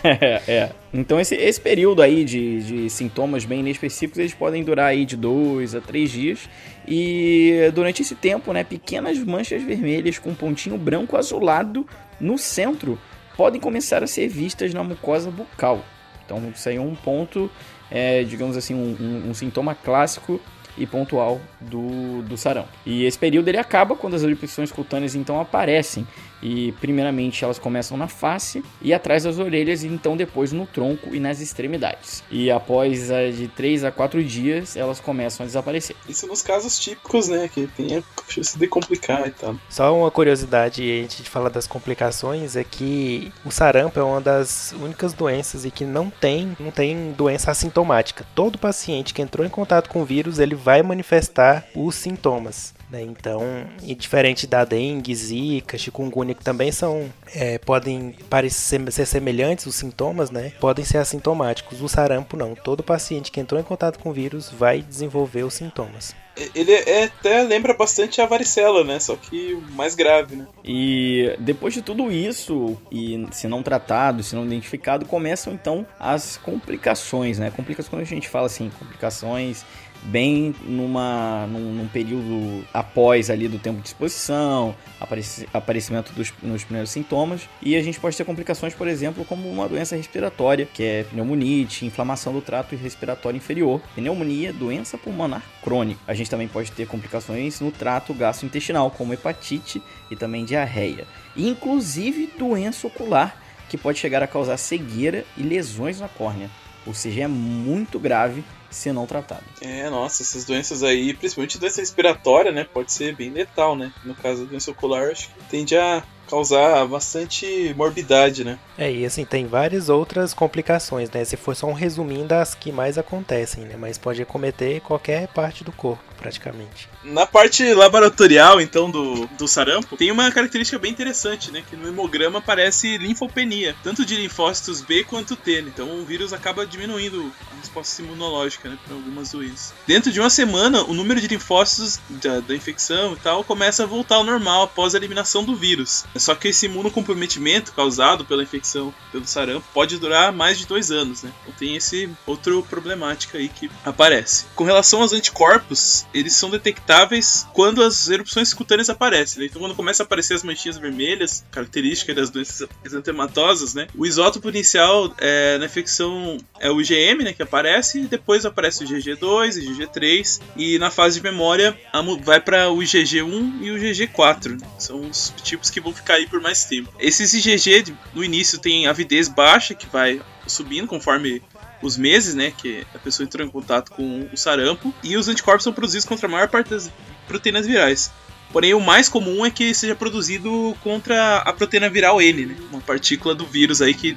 é, 0.03 0.41
é. 0.51 0.71
Então 0.93 1.19
esse, 1.19 1.35
esse 1.35 1.59
período 1.59 2.01
aí 2.01 2.23
de, 2.23 2.63
de 2.63 2.89
sintomas 2.89 3.45
bem 3.45 3.59
inespecíficos 3.59 4.19
eles 4.19 4.33
podem 4.33 4.63
durar 4.63 4.87
aí 4.87 5.05
de 5.05 5.15
dois 5.15 5.75
a 5.75 5.81
três 5.81 6.11
dias 6.11 6.49
e 6.87 7.71
durante 7.73 8.01
esse 8.01 8.15
tempo, 8.15 8.53
né, 8.53 8.63
pequenas 8.63 9.17
manchas 9.19 9.63
vermelhas 9.63 10.19
com 10.19 10.31
um 10.31 10.35
pontinho 10.35 10.77
branco 10.77 11.17
azulado 11.17 11.87
no 12.19 12.37
centro 12.37 12.99
podem 13.35 13.59
começar 13.59 14.03
a 14.03 14.07
ser 14.07 14.27
vistas 14.27 14.73
na 14.73 14.83
mucosa 14.83 15.29
bucal. 15.29 15.83
Então, 16.25 16.41
isso 16.53 16.67
aí 16.69 16.77
é 16.77 16.81
um 16.81 16.95
ponto, 16.95 17.49
é, 17.91 18.23
digamos 18.23 18.57
assim, 18.57 18.73
um, 18.73 18.95
um, 18.99 19.29
um 19.29 19.33
sintoma 19.33 19.75
clássico 19.75 20.39
e 20.77 20.85
pontual 20.85 21.39
do, 21.59 22.21
do 22.23 22.37
sarampo. 22.37 22.69
E 22.85 23.05
esse 23.05 23.17
período 23.17 23.47
ele 23.47 23.57
acaba 23.57 23.95
quando 23.95 24.15
as 24.15 24.23
erupções 24.23 24.71
cutâneas 24.71 25.15
então 25.15 25.39
aparecem. 25.39 26.07
E 26.41 26.73
primeiramente 26.73 27.43
elas 27.43 27.57
começam 27.57 27.97
na 27.97 28.07
face 28.07 28.63
e 28.81 28.93
atrás 28.93 29.23
das 29.23 29.39
orelhas 29.39 29.83
e 29.83 29.87
então 29.87 30.15
depois 30.15 30.51
no 30.51 30.65
tronco 30.65 31.15
e 31.15 31.19
nas 31.19 31.41
extremidades. 31.41 32.23
E 32.29 32.51
após 32.51 33.07
de 33.35 33.47
3 33.47 33.83
a 33.83 33.91
4 33.91 34.23
dias 34.23 34.75
elas 34.75 34.99
começam 34.99 35.43
a 35.43 35.47
desaparecer. 35.47 35.95
Isso 36.07 36.27
nos 36.27 36.41
casos 36.41 36.79
típicos, 36.79 37.27
né? 37.27 37.47
Que 37.47 37.67
tem 37.67 37.97
a 37.97 38.03
chance 38.27 38.57
de 38.57 38.67
complicar 38.67 39.27
e 39.27 39.31
tal. 39.31 39.55
Só 39.69 39.97
uma 39.97 40.11
curiosidade 40.11 41.01
antes 41.03 41.23
de 41.23 41.29
falar 41.29 41.49
das 41.49 41.67
complicações 41.67 42.55
é 42.55 42.63
que 42.63 43.31
o 43.43 43.51
sarampo 43.51 43.99
é 43.99 44.03
uma 44.03 44.21
das 44.21 44.73
únicas 44.73 45.13
doenças 45.13 45.65
e 45.65 45.71
que 45.71 45.85
não 45.85 46.09
tem, 46.09 46.55
não 46.59 46.71
tem 46.71 47.11
doença 47.11 47.51
assintomática. 47.51 48.25
Todo 48.35 48.59
paciente 48.59 49.13
que 49.13 49.21
entrou 49.21 49.45
em 49.45 49.49
contato 49.49 49.89
com 49.89 50.01
o 50.01 50.05
vírus 50.05 50.39
ele 50.39 50.55
vai 50.55 50.83
manifestar 50.83 51.65
os 51.75 51.95
sintomas. 51.95 52.74
Né? 52.89 53.01
Então, 53.01 53.41
e 53.83 53.95
diferente 53.95 54.45
da 54.45 54.63
dengue, 54.63 55.15
zika, 55.15 55.77
chikungunya, 55.77 56.35
que 56.35 56.43
também 56.43 56.71
são 56.71 57.11
é, 57.33 57.57
podem 57.57 58.15
parecer 58.29 58.79
ser 58.91 59.05
semelhantes 59.05 59.65
os 59.65 59.75
sintomas, 59.75 60.29
né? 60.29 60.51
Podem 60.59 60.85
ser 60.85 60.99
assintomáticos. 60.99 61.81
O 61.81 61.89
sarampo 61.89 62.37
não. 62.37 62.53
Todo 62.53 62.83
paciente 62.83 63.31
que 63.31 63.39
entrou 63.39 63.59
em 63.59 63.63
contato 63.63 63.99
com 63.99 64.09
o 64.09 64.13
vírus 64.13 64.49
vai 64.49 64.81
desenvolver 64.81 65.43
os 65.43 65.53
sintomas. 65.53 66.15
Ele 66.53 66.73
é, 66.73 67.05
até 67.05 67.43
lembra 67.43 67.73
bastante 67.73 68.19
a 68.19 68.25
varicela, 68.25 68.83
né? 68.83 68.99
Só 68.99 69.15
que 69.15 69.55
mais 69.71 69.95
grave, 69.95 70.35
né? 70.35 70.45
E 70.63 71.33
depois 71.39 71.73
de 71.73 71.81
tudo 71.81 72.11
isso, 72.11 72.77
e 72.91 73.25
se 73.31 73.47
não 73.47 73.63
tratado, 73.63 74.21
se 74.21 74.35
não 74.35 74.45
identificado, 74.45 75.05
começam 75.05 75.53
então 75.53 75.85
as 75.97 76.35
complicações, 76.37 77.39
né? 77.39 77.51
Complicações, 77.51 77.89
quando 77.89 78.01
a 78.01 78.05
gente 78.05 78.27
fala 78.27 78.47
assim, 78.47 78.69
complicações 78.77 79.65
bem 80.05 80.53
numa, 80.63 81.47
num, 81.47 81.73
num, 81.73 81.87
período 81.87 82.63
após 82.73 83.29
ali 83.29 83.47
do 83.47 83.57
tempo 83.57 83.81
de 83.81 83.87
exposição, 83.87 84.75
apareci, 84.99 85.47
aparecimento 85.53 86.13
dos 86.13 86.33
nos 86.41 86.63
primeiros 86.63 86.91
sintomas, 86.91 87.49
e 87.61 87.75
a 87.75 87.81
gente 87.81 87.99
pode 87.99 88.15
ter 88.15 88.23
complicações, 88.23 88.73
por 88.73 88.87
exemplo, 88.87 89.25
como 89.25 89.49
uma 89.49 89.67
doença 89.67 89.95
respiratória, 89.95 90.67
que 90.71 90.83
é 90.83 91.03
pneumonite, 91.03 91.85
inflamação 91.85 92.33
do 92.33 92.41
trato 92.41 92.75
respiratório 92.75 93.37
inferior, 93.37 93.81
pneumonia, 93.95 94.53
doença 94.53 94.97
pulmonar 94.97 95.43
crônica. 95.61 95.99
A 96.07 96.13
gente 96.13 96.29
também 96.29 96.47
pode 96.47 96.71
ter 96.71 96.87
complicações 96.87 97.59
no 97.59 97.71
trato 97.71 98.13
gastrointestinal, 98.13 98.91
como 98.91 99.13
hepatite 99.13 99.81
e 100.11 100.15
também 100.15 100.45
diarreia, 100.45 101.07
inclusive 101.35 102.31
doença 102.37 102.87
ocular, 102.87 103.41
que 103.67 103.77
pode 103.77 103.97
chegar 103.97 104.21
a 104.21 104.27
causar 104.27 104.57
cegueira 104.57 105.25
e 105.35 105.41
lesões 105.41 105.99
na 105.99 106.07
córnea. 106.07 106.49
Ou 106.85 106.93
seja, 106.93 107.23
é 107.23 107.27
muito 107.27 107.97
grave 107.97 108.43
se 108.75 108.91
não 108.91 109.05
tratado. 109.05 109.43
É, 109.61 109.89
nossa, 109.89 110.21
essas 110.21 110.45
doenças 110.45 110.83
aí, 110.83 111.13
principalmente 111.13 111.57
doença 111.57 111.81
respiratória, 111.81 112.51
né, 112.51 112.63
pode 112.63 112.91
ser 112.91 113.15
bem 113.15 113.29
letal, 113.29 113.75
né? 113.75 113.91
No 114.03 114.13
caso 114.13 114.43
da 114.43 114.49
doença 114.49 114.71
ocular, 114.71 115.09
acho 115.09 115.29
que 115.29 115.43
tende 115.45 115.77
a 115.77 116.03
causar 116.29 116.85
bastante 116.87 117.73
morbidade, 117.75 118.43
né? 118.43 118.59
É, 118.77 118.91
e 118.91 119.05
assim, 119.05 119.23
tem 119.25 119.47
várias 119.47 119.89
outras 119.89 120.33
complicações, 120.33 121.09
né? 121.09 121.23
Se 121.23 121.37
for 121.37 121.55
só 121.55 121.67
um 121.67 121.73
resuminho 121.73 122.27
das 122.27 122.53
que 122.53 122.71
mais 122.71 122.97
acontecem, 122.97 123.63
né? 123.63 123.75
Mas 123.77 123.97
pode 123.97 124.21
acometer 124.21 124.81
qualquer 124.81 125.27
parte 125.29 125.63
do 125.63 125.71
corpo, 125.71 126.03
praticamente. 126.17 126.89
Na 127.03 127.25
parte 127.25 127.73
laboratorial, 127.73 128.59
então, 128.59 128.89
do, 128.89 129.27
do 129.27 129.47
sarampo, 129.47 129.95
tem 129.95 130.11
uma 130.11 130.31
característica 130.31 130.79
bem 130.79 130.91
interessante, 130.91 131.51
né? 131.51 131.63
Que 131.69 131.75
no 131.75 131.87
hemograma 131.87 132.39
aparece 132.39 132.97
linfopenia, 132.97 133.75
tanto 133.83 134.05
de 134.05 134.15
linfócitos 134.15 134.81
B 134.81 135.03
quanto 135.03 135.35
T, 135.35 135.61
né? 135.61 135.71
Então 135.73 135.99
o 135.99 136.05
vírus 136.05 136.33
acaba 136.33 136.65
diminuindo 136.65 137.31
a 137.51 137.59
resposta 137.59 138.01
imunológica, 138.01 138.69
né? 138.69 138.77
Para 138.83 138.95
algumas 138.95 139.31
doenças. 139.31 139.73
Dentro 139.85 140.11
de 140.11 140.19
uma 140.19 140.29
semana, 140.29 140.83
o 140.83 140.93
número 140.93 141.21
de 141.21 141.27
linfócitos 141.27 141.99
da, 142.09 142.39
da 142.39 142.55
infecção 142.55 143.13
e 143.13 143.17
tal 143.17 143.43
começa 143.43 143.83
a 143.83 143.85
voltar 143.85 144.15
ao 144.15 144.23
normal 144.23 144.63
após 144.63 144.93
a 144.93 144.97
eliminação 144.97 145.43
do 145.43 145.55
vírus. 145.55 146.05
Só 146.15 146.33
que 146.35 146.49
esse 146.49 146.65
imunocomprometimento 146.65 147.73
causado 147.73 148.25
pela 148.25 148.43
infecção 148.43 148.93
pelo 149.11 149.25
sarampo 149.25 149.65
pode 149.73 149.97
durar 149.97 150.31
mais 150.31 150.57
de 150.57 150.65
dois 150.65 150.91
anos, 150.91 151.23
né? 151.23 151.31
Então 151.43 151.53
tem 151.57 151.75
esse 151.75 152.09
outro 152.25 152.63
problemática 152.63 153.37
aí 153.37 153.49
que 153.49 153.69
aparece. 153.83 154.45
Com 154.55 154.63
relação 154.63 155.01
aos 155.01 155.13
anticorpos, 155.13 156.05
eles 156.13 156.33
são 156.33 156.49
detectáveis 156.49 157.45
quando 157.53 157.83
as 157.83 158.09
erupções 158.09 158.53
cutâneas 158.53 158.89
aparecem, 158.89 159.41
né? 159.41 159.47
Então 159.47 159.61
quando 159.61 159.75
começa 159.75 160.03
a 160.03 160.05
aparecer 160.05 160.33
as 160.33 160.43
manchinhas 160.43 160.77
vermelhas, 160.77 161.43
característica 161.51 162.13
das 162.13 162.29
doenças 162.29 162.67
exantematosas, 162.83 163.73
né? 163.73 163.87
O 163.95 164.05
isótopo 164.05 164.49
inicial 164.49 165.13
é, 165.17 165.57
na 165.57 165.65
infecção 165.65 166.37
é 166.59 166.71
o 166.71 166.79
IgM, 166.79 167.23
né? 167.23 167.33
Que 167.33 167.43
aparece, 167.43 167.99
e 167.99 168.07
depois 168.07 168.45
aparece 168.45 168.83
o 168.83 168.87
IgG2 168.87 169.57
e 169.57 169.69
IgG3, 169.69 170.41
e 170.55 170.79
na 170.79 170.89
fase 170.89 171.19
de 171.19 171.23
memória 171.23 171.77
vai 172.23 172.39
para 172.39 172.69
o 172.69 172.77
IgG1 172.77 173.61
e 173.61 173.71
o 173.71 173.77
IgG4. 173.77 174.61
Né? 174.61 174.67
São 174.79 175.01
os 175.01 175.33
tipos 175.43 175.69
que 175.69 175.81
vão 175.81 175.93
ficar 175.93 176.04
aí 176.13 176.27
por 176.27 176.41
mais 176.41 176.65
tempo. 176.65 176.93
Esses 176.99 177.33
IgG 177.33 177.93
no 178.13 178.23
início 178.23 178.59
tem 178.59 178.87
avidez 178.87 179.27
baixa, 179.27 179.73
que 179.73 179.87
vai 179.87 180.21
subindo 180.47 180.87
conforme 180.87 181.41
os 181.81 181.97
meses, 181.97 182.33
né, 182.33 182.51
que 182.55 182.85
a 182.93 182.99
pessoa 182.99 183.25
entrou 183.25 183.45
em 183.45 183.49
contato 183.49 183.91
com 183.91 184.27
o 184.31 184.37
sarampo, 184.37 184.93
e 185.03 185.17
os 185.17 185.27
anticorpos 185.27 185.63
são 185.63 185.73
produzidos 185.73 186.05
contra 186.05 186.27
a 186.27 186.29
maior 186.29 186.47
parte 186.47 186.69
das 186.69 186.91
proteínas 187.27 187.67
virais. 187.67 188.11
Porém, 188.51 188.73
o 188.73 188.79
mais 188.79 189.09
comum 189.09 189.45
é 189.45 189.51
que 189.51 189.73
seja 189.73 189.95
produzido 189.95 190.75
contra 190.81 191.37
a 191.39 191.51
proteína 191.51 191.89
viral 191.89 192.21
N, 192.21 192.45
né, 192.45 192.55
uma 192.71 192.81
partícula 192.81 193.35
do 193.35 193.45
vírus 193.45 193.81
aí 193.81 193.93
que, 193.93 194.15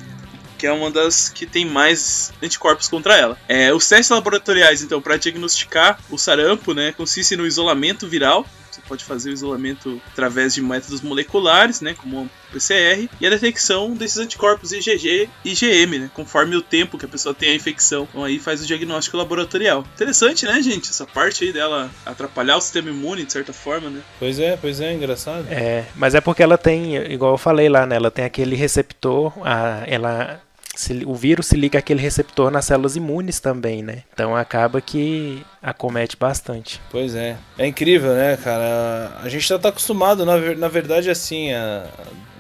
que 0.57 0.67
é 0.67 0.73
uma 0.73 0.91
das 0.91 1.29
que 1.29 1.47
tem 1.47 1.65
mais 1.65 2.33
anticorpos 2.43 2.89
contra 2.89 3.17
ela. 3.17 3.39
É, 3.49 3.73
os 3.75 3.89
testes 3.89 4.11
laboratoriais, 4.11 4.83
então, 4.83 5.01
para 5.01 5.17
diagnosticar 5.17 6.01
o 6.11 6.17
sarampo, 6.17 6.73
né, 6.73 6.93
consistem 6.93 7.37
no 7.37 7.47
isolamento 7.47 8.07
viral 8.07 8.47
pode 8.89 9.05
fazer 9.05 9.31
o 9.31 9.33
isolamento 9.33 10.01
através 10.13 10.55
de 10.55 10.63
métodos 10.63 11.01
moleculares, 11.01 11.81
né, 11.81 11.95
como 11.95 12.23
o 12.23 12.31
PCR, 12.53 13.09
e 13.21 13.27
a 13.27 13.31
detecção 13.31 13.93
desses 13.93 14.19
anticorpos 14.19 14.73
IgG 14.73 15.29
e 15.45 15.51
IgM, 15.53 15.99
né, 15.99 16.11
conforme 16.15 16.57
o 16.57 16.63
tempo 16.63 16.99
que 16.99 17.05
a 17.05 17.09
pessoa 17.09 17.35
tem 17.35 17.51
a 17.51 17.55
infecção. 17.55 18.09
Então 18.09 18.25
aí 18.25 18.39
faz 18.39 18.63
o 18.63 18.67
diagnóstico 18.67 19.17
laboratorial. 19.17 19.85
Interessante, 19.95 20.47
né, 20.47 20.61
gente? 20.63 20.91
Essa 20.91 21.07
parte 21.07 21.45
aí 21.45 21.53
dela 21.53 21.91
atrapalhar 22.05 22.57
o 22.57 22.61
sistema 22.61 22.91
imune 22.91 23.25
de 23.25 23.33
certa 23.33 23.53
forma, 23.53 23.91
né? 23.91 24.01
Pois 24.19 24.39
é, 24.39 24.57
pois 24.57 24.81
é, 24.81 24.95
engraçado. 24.95 25.47
É, 25.51 25.87
mas 25.95 26.15
é 26.15 26.21
porque 26.21 26.43
ela 26.43 26.57
tem, 26.57 26.97
igual 27.13 27.35
eu 27.35 27.39
falei 27.39 27.69
lá, 27.69 27.87
né? 27.87 27.97
Ela 27.97 28.11
tem 28.11 28.25
aquele 28.25 28.57
receptor, 28.57 29.33
a, 29.45 29.83
ela 29.87 30.41
se- 30.79 31.03
o 31.05 31.15
vírus 31.15 31.47
se 31.47 31.57
liga 31.57 31.79
àquele 31.81 32.01
receptor 32.01 32.51
nas 32.51 32.65
células 32.67 32.95
imunes 32.95 33.41
também, 33.41 33.83
né? 33.83 34.05
Então 34.15 34.37
acaba 34.37 34.81
que 34.81 35.43
acomete 35.61 36.17
bastante. 36.17 36.81
Pois 36.91 37.15
é. 37.17 37.37
É 37.59 37.67
incrível, 37.67 38.15
né, 38.15 38.37
cara? 38.37 39.19
A 39.23 39.29
gente 39.29 39.47
já 39.49 39.59
tá 39.59 39.71
acostumado, 39.71 40.25
na, 40.25 40.39
na 40.55 40.69
verdade, 40.69 41.11
assim, 41.11 41.53
a- 41.53 41.87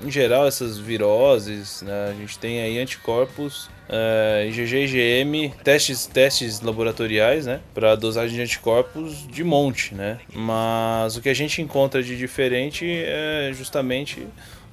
em 0.04 0.10
geral, 0.10 0.46
essas 0.46 0.78
viroses, 0.78 1.82
né? 1.82 2.10
A 2.10 2.14
gente 2.14 2.38
tem 2.38 2.60
aí 2.62 2.78
anticorpos, 2.78 3.68
é, 3.88 4.46
IgG, 4.48 4.84
IgM, 4.84 5.52
testes, 5.64 6.06
testes 6.06 6.60
laboratoriais, 6.60 7.46
né? 7.46 7.58
Pra 7.74 7.96
dosagem 7.96 8.36
de 8.36 8.42
anticorpos 8.42 9.26
de 9.26 9.42
monte, 9.42 9.94
né? 9.96 10.18
Mas 10.32 11.16
o 11.16 11.20
que 11.20 11.28
a 11.28 11.34
gente 11.34 11.60
encontra 11.60 12.00
de 12.02 12.16
diferente 12.16 12.86
é 12.88 13.50
justamente 13.52 14.24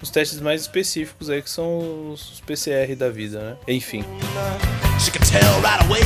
os 0.02 0.10
testes 0.10 0.40
mais 0.40 0.62
específicos 0.62 1.30
aí, 1.30 1.42
que 1.42 1.50
são 1.50 2.12
os 2.12 2.42
PCR 2.46 2.96
da 2.96 3.10
vida, 3.10 3.40
né? 3.40 3.58
Enfim. 3.68 4.04
She 5.00 5.12
could 5.12 5.26
tell 5.30 5.62
right 5.62 5.84
away. 5.86 6.02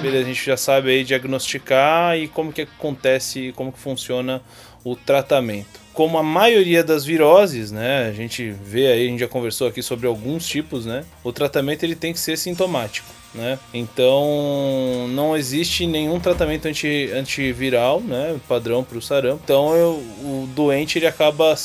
Beleza, 0.00 0.24
a 0.24 0.28
gente 0.28 0.46
já 0.46 0.56
sabe 0.56 0.90
aí 0.90 1.04
diagnosticar 1.04 2.16
e 2.16 2.28
como 2.28 2.52
que 2.52 2.62
acontece, 2.62 3.52
como 3.54 3.70
que 3.70 3.78
funciona 3.78 4.40
o 4.84 4.96
tratamento. 4.96 5.87
Como 5.98 6.16
a 6.16 6.22
maioria 6.22 6.84
das 6.84 7.04
viroses, 7.04 7.72
né, 7.72 8.06
a 8.08 8.12
gente 8.12 8.50
vê 8.50 8.86
aí, 8.86 9.06
a 9.08 9.10
gente 9.10 9.18
já 9.18 9.26
conversou 9.26 9.66
aqui 9.66 9.82
sobre 9.82 10.06
alguns 10.06 10.46
tipos, 10.46 10.86
né, 10.86 11.04
o 11.24 11.32
tratamento 11.32 11.82
ele 11.82 11.96
tem 11.96 12.12
que 12.12 12.20
ser 12.20 12.38
sintomático, 12.38 13.08
né, 13.34 13.58
então 13.74 15.08
não 15.08 15.36
existe 15.36 15.88
nenhum 15.88 16.20
tratamento 16.20 16.66
anti, 16.66 17.10
antiviral, 17.12 18.00
né, 18.00 18.36
padrão 18.46 18.84
para 18.84 18.96
o 18.96 19.02
sarampo, 19.02 19.40
então 19.42 19.74
eu- 19.74 19.94
o 20.22 20.48
doente 20.54 21.00
ele 21.00 21.06
acaba 21.08 21.56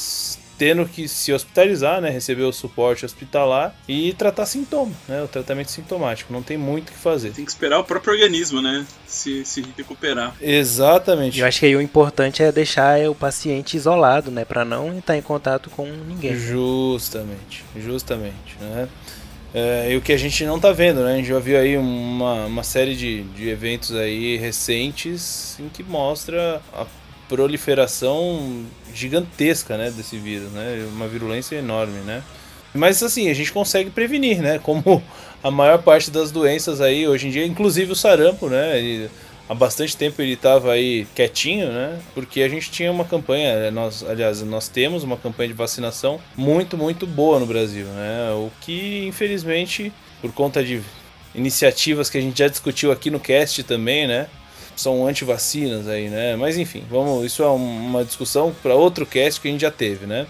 tendo 0.58 0.86
que 0.86 1.08
se 1.08 1.34
hospitalizar, 1.34 2.02
né, 2.02 2.10
receber 2.10 2.44
o 2.44 2.54
suporte 2.54 3.06
hospitalar 3.06 3.76
e 3.88 4.14
tratar 4.14 4.46
sintoma, 4.46 4.94
né, 5.08 5.24
o 5.24 5.28
tratamento 5.28 5.72
sintomático, 5.72 6.32
não 6.32 6.44
tem 6.44 6.58
muito 6.58 6.90
o 6.90 6.92
que 6.92 6.98
fazer. 6.98 7.32
Tem 7.32 7.46
que 7.46 7.52
esperar 7.52 7.80
o 7.80 7.84
próprio 7.84 8.14
organismo, 8.14 8.62
né? 8.62 8.86
Se, 9.08 9.46
se 9.46 9.64
recuperar. 9.78 10.36
Exatamente. 10.42 11.38
E 11.38 11.42
eu 11.42 11.48
acho 11.48 11.60
que 11.60 11.66
aí 11.66 11.76
o 11.76 11.82
importante 11.82 12.42
é 12.42 12.52
deixar 12.52 13.00
o 13.10 13.16
paciente 13.16 13.78
isolado, 13.78 14.32
né? 14.32 14.46
Pra 14.46 14.66
não 14.66 14.98
estar 14.98 15.18
em 15.18 15.22
contato 15.22 15.70
com 15.70 15.86
ninguém. 15.86 16.36
Justamente, 16.36 17.64
justamente, 17.76 18.58
né? 18.60 18.88
É, 19.54 19.92
e 19.92 19.98
o 19.98 20.02
que 20.02 20.12
a 20.12 20.18
gente 20.18 20.44
não 20.46 20.60
tá 20.60 20.72
vendo, 20.72 21.04
né? 21.04 21.14
A 21.14 21.16
gente 21.18 21.28
já 21.28 21.40
viu 21.40 21.60
aí 21.60 21.78
uma, 21.78 22.46
uma 22.46 22.64
série 22.64 22.96
de, 22.96 23.22
de 23.24 23.50
eventos 23.50 23.96
aí 23.96 24.36
recentes 24.38 25.60
em 25.60 25.70
que 25.70 25.84
mostra 25.84 26.60
a 26.74 26.86
proliferação 27.30 28.66
gigantesca, 28.94 29.78
né, 29.78 29.92
desse 29.92 30.18
vírus, 30.18 30.52
né? 30.52 30.86
Uma 30.94 31.08
virulência 31.08 31.56
enorme, 31.56 32.00
né? 32.02 32.24
Mas 32.74 33.02
assim, 33.04 33.30
a 33.30 33.34
gente 33.34 33.52
consegue 33.52 33.90
prevenir, 33.90 34.42
né? 34.42 34.60
Como 34.60 35.02
a 35.44 35.52
maior 35.52 35.82
parte 35.84 36.10
das 36.10 36.32
doenças 36.32 36.82
aí 36.82 37.08
hoje 37.08 37.28
em 37.28 37.32
dia, 37.32 37.46
inclusive 37.46 37.92
o 37.92 37.96
sarampo, 37.96 38.48
né? 38.50 38.78
Ele- 38.80 39.10
há 39.48 39.54
bastante 39.54 39.96
tempo 39.98 40.22
ele 40.22 40.34
estava 40.34 40.72
aí 40.72 41.06
quietinho, 41.14 41.68
né? 41.72 42.00
Porque 42.16 42.42
a 42.42 42.50
gente 42.50 42.72
tinha 42.72 42.92
uma 42.92 43.04
campanha, 43.06 43.70
nós, 43.72 44.04
aliás, 44.04 44.42
nós 44.42 44.68
temos 44.70 45.04
uma 45.04 45.18
campanha 45.18 45.50
de 45.50 45.54
vacinação 45.54 46.20
muito, 46.36 46.78
muito 46.78 47.06
boa 47.06 47.40
no 47.40 47.46
Brasil, 47.46 47.86
né? 47.88 48.32
O 48.34 48.50
que 48.62 49.06
infelizmente, 49.06 49.92
por 50.22 50.32
conta 50.32 50.64
de 50.64 50.82
iniciativas 51.36 52.10
que 52.10 52.18
a 52.18 52.22
gente 52.22 52.38
já 52.40 52.48
discutiu 52.48 52.92
aqui 52.92 53.10
no 53.10 53.20
cast 53.20 53.64
também, 53.64 54.08
né? 54.08 54.28
São 54.76 55.06
anti-vacinas 55.08 55.88
aí, 55.88 56.10
né? 56.10 56.36
Mas 56.36 56.58
enfim, 56.58 56.84
vamos, 56.90 57.26
isso 57.26 57.44
é 57.44 57.48
uma 57.48 58.04
discussão 58.04 58.54
para 58.62 58.76
outro 58.76 59.06
cast 59.06 59.40
que 59.40 59.48
a 59.48 59.52
gente 59.52 59.62
já 59.62 59.72
teve, 59.72 60.06
né? 60.06 60.26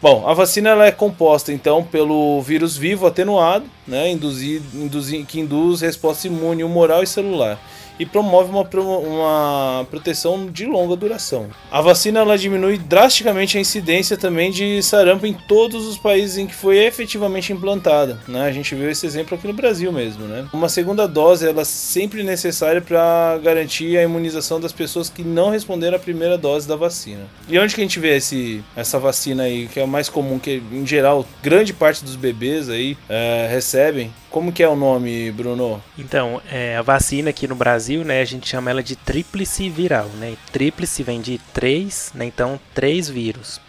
Bom, 0.00 0.28
a 0.28 0.34
vacina 0.34 0.70
ela 0.70 0.86
é 0.86 0.92
composta 0.92 1.52
então 1.52 1.82
pelo 1.82 2.42
vírus 2.42 2.76
vivo 2.76 3.06
atenuado, 3.06 3.64
né, 3.86 4.10
induzi, 4.10 4.60
induzi, 4.74 5.24
que 5.24 5.40
induz 5.40 5.80
resposta 5.80 6.26
imune 6.26 6.62
humoral 6.62 7.02
e 7.02 7.06
celular 7.06 7.58
e 7.98 8.06
promove 8.06 8.50
uma, 8.50 8.66
uma 8.98 9.86
proteção 9.90 10.46
de 10.46 10.66
longa 10.66 10.96
duração. 10.96 11.48
A 11.70 11.80
vacina 11.80 12.20
ela 12.20 12.36
diminui 12.36 12.78
drasticamente 12.78 13.56
a 13.56 13.60
incidência 13.60 14.16
também 14.16 14.50
de 14.50 14.82
sarampo 14.82 15.26
em 15.26 15.32
todos 15.32 15.86
os 15.86 15.98
países 15.98 16.38
em 16.38 16.46
que 16.46 16.54
foi 16.54 16.78
efetivamente 16.78 17.52
implantada. 17.52 18.18
Né? 18.26 18.42
A 18.42 18.52
gente 18.52 18.74
viu 18.74 18.90
esse 18.90 19.06
exemplo 19.06 19.36
aqui 19.36 19.46
no 19.46 19.52
Brasil 19.52 19.92
mesmo. 19.92 20.26
Né? 20.26 20.46
Uma 20.52 20.68
segunda 20.68 21.06
dose 21.06 21.46
ela 21.46 21.62
é 21.62 21.64
sempre 21.64 22.22
necessária 22.22 22.80
para 22.80 23.38
garantir 23.42 23.96
a 23.96 24.02
imunização 24.02 24.60
das 24.60 24.72
pessoas 24.72 25.08
que 25.08 25.22
não 25.22 25.50
responderam 25.50 25.96
à 25.96 26.00
primeira 26.00 26.36
dose 26.36 26.66
da 26.66 26.76
vacina. 26.76 27.26
E 27.48 27.58
onde 27.58 27.74
que 27.74 27.80
a 27.80 27.84
gente 27.84 28.00
vê 28.00 28.16
esse, 28.16 28.62
essa 28.76 28.98
vacina 28.98 29.44
aí, 29.44 29.66
que 29.68 29.80
é 29.80 29.84
o 29.84 29.88
mais 29.88 30.08
comum, 30.08 30.38
que 30.38 30.62
em 30.72 30.86
geral 30.86 31.26
grande 31.42 31.72
parte 31.72 32.04
dos 32.04 32.16
bebês 32.16 32.68
aí 32.68 32.96
é, 33.08 33.48
recebem? 33.50 34.12
Como 34.34 34.50
que 34.50 34.64
é 34.64 34.68
o 34.68 34.74
nome, 34.74 35.30
Bruno? 35.30 35.80
Então, 35.96 36.42
é, 36.50 36.76
a 36.76 36.82
vacina 36.82 37.30
aqui 37.30 37.46
no 37.46 37.54
Brasil, 37.54 37.83
né, 37.88 38.20
a 38.20 38.24
gente 38.24 38.48
chama 38.48 38.70
ela 38.70 38.82
de 38.82 38.96
tríplice 38.96 39.68
viral, 39.68 40.06
né? 40.18 40.36
Tríplice 40.52 41.02
vem 41.02 41.20
de 41.20 41.38
três, 41.52 42.10
né? 42.14 42.24
Então, 42.24 42.58
três 42.74 43.08
vírus. 43.08 43.60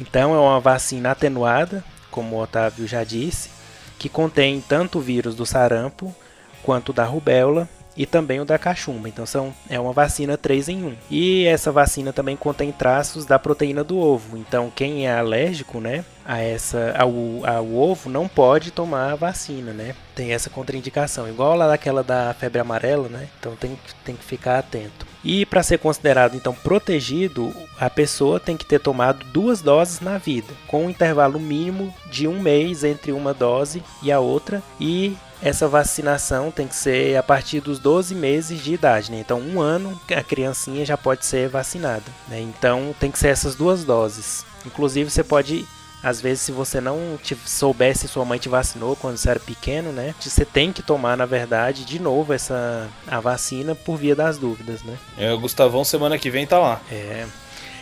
Então, 0.00 0.34
é 0.34 0.38
uma 0.38 0.60
vacina 0.60 1.12
atenuada, 1.12 1.84
como 2.10 2.36
o 2.36 2.40
Otávio 2.40 2.86
já 2.86 3.04
disse, 3.04 3.50
que 3.98 4.08
contém 4.08 4.60
tanto 4.60 4.98
o 4.98 5.02
vírus 5.02 5.34
do 5.34 5.46
sarampo 5.46 6.14
quanto 6.62 6.92
da 6.92 7.04
rubéola 7.04 7.68
e 7.96 8.06
também 8.06 8.40
o 8.40 8.44
da 8.44 8.58
cachumba. 8.58 9.08
Então, 9.08 9.26
são, 9.26 9.54
é 9.68 9.78
uma 9.78 9.92
vacina 9.92 10.36
3 10.36 10.68
em 10.68 10.84
1. 10.84 10.94
E 11.10 11.44
essa 11.46 11.70
vacina 11.72 12.12
também 12.12 12.36
contém 12.36 12.72
traços 12.72 13.24
da 13.24 13.38
proteína 13.38 13.84
do 13.84 13.98
ovo. 13.98 14.36
Então, 14.36 14.72
quem 14.74 15.06
é 15.06 15.12
alérgico, 15.12 15.80
né, 15.80 16.04
a 16.24 16.40
essa 16.40 16.94
ao, 16.98 17.12
ao 17.44 17.74
ovo 17.74 18.08
não 18.08 18.26
pode 18.26 18.70
tomar 18.70 19.12
a 19.12 19.16
vacina, 19.16 19.72
né? 19.72 19.94
Tem 20.14 20.32
essa 20.32 20.48
contraindicação, 20.48 21.28
igual 21.28 21.54
lá 21.56 21.68
daquela 21.68 22.02
da 22.02 22.32
febre 22.34 22.60
amarela, 22.60 23.08
né? 23.08 23.28
Então 23.38 23.54
tem, 23.56 23.78
tem 24.04 24.16
que 24.16 24.24
ficar 24.24 24.58
atento. 24.58 25.06
E 25.22 25.44
para 25.44 25.62
ser 25.62 25.78
considerado 25.78 26.36
então 26.36 26.54
protegido, 26.54 27.52
a 27.78 27.90
pessoa 27.90 28.40
tem 28.40 28.56
que 28.56 28.64
ter 28.64 28.80
tomado 28.80 29.24
duas 29.26 29.60
doses 29.60 30.00
na 30.00 30.16
vida, 30.16 30.52
com 30.66 30.86
um 30.86 30.90
intervalo 30.90 31.38
mínimo 31.38 31.94
de 32.10 32.26
um 32.26 32.40
mês 32.40 32.84
entre 32.84 33.12
uma 33.12 33.34
dose 33.34 33.82
e 34.02 34.10
a 34.10 34.20
outra, 34.20 34.62
e 34.80 35.16
essa 35.44 35.68
vacinação 35.68 36.50
tem 36.50 36.66
que 36.66 36.74
ser 36.74 37.18
a 37.18 37.22
partir 37.22 37.60
dos 37.60 37.78
12 37.78 38.14
meses 38.14 38.64
de 38.64 38.72
idade, 38.72 39.12
né? 39.12 39.18
Então, 39.20 39.38
um 39.38 39.60
ano 39.60 40.00
a 40.16 40.22
criancinha 40.22 40.86
já 40.86 40.96
pode 40.96 41.26
ser 41.26 41.50
vacinada, 41.50 42.04
né? 42.28 42.40
Então, 42.40 42.94
tem 42.98 43.10
que 43.10 43.18
ser 43.18 43.28
essas 43.28 43.54
duas 43.54 43.84
doses. 43.84 44.46
Inclusive, 44.64 45.10
você 45.10 45.22
pode 45.22 45.66
às 46.02 46.20
vezes, 46.20 46.42
se 46.42 46.52
você 46.52 46.82
não 46.82 47.18
te 47.22 47.34
souber 47.46 47.96
se 47.96 48.06
sua 48.06 48.26
mãe 48.26 48.38
te 48.38 48.46
vacinou 48.46 48.94
quando 48.94 49.16
você 49.16 49.30
era 49.30 49.40
pequeno, 49.40 49.90
né? 49.90 50.14
Você 50.20 50.44
tem 50.44 50.70
que 50.70 50.82
tomar, 50.82 51.16
na 51.16 51.24
verdade, 51.24 51.84
de 51.84 51.98
novo 51.98 52.34
essa 52.34 52.88
a 53.06 53.20
vacina 53.20 53.74
por 53.74 53.96
via 53.96 54.14
das 54.14 54.36
dúvidas, 54.36 54.82
né? 54.82 54.98
É, 55.16 55.32
o 55.32 55.38
Gustavão 55.38 55.82
semana 55.82 56.18
que 56.18 56.28
vem 56.28 56.46
tá 56.46 56.58
lá. 56.58 56.80
É. 56.92 57.24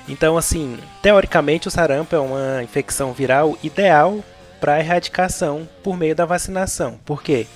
Então, 0.08 0.36
assim, 0.36 0.78
teoricamente 1.00 1.68
o 1.68 1.70
sarampo 1.70 2.14
é 2.14 2.18
uma 2.18 2.62
infecção 2.62 3.12
viral 3.12 3.56
ideal 3.62 4.22
para 4.62 4.78
erradicação 4.78 5.68
por 5.82 5.96
meio 5.96 6.14
da 6.14 6.24
vacinação. 6.24 6.96
Por 7.04 7.20
quê? 7.20 7.48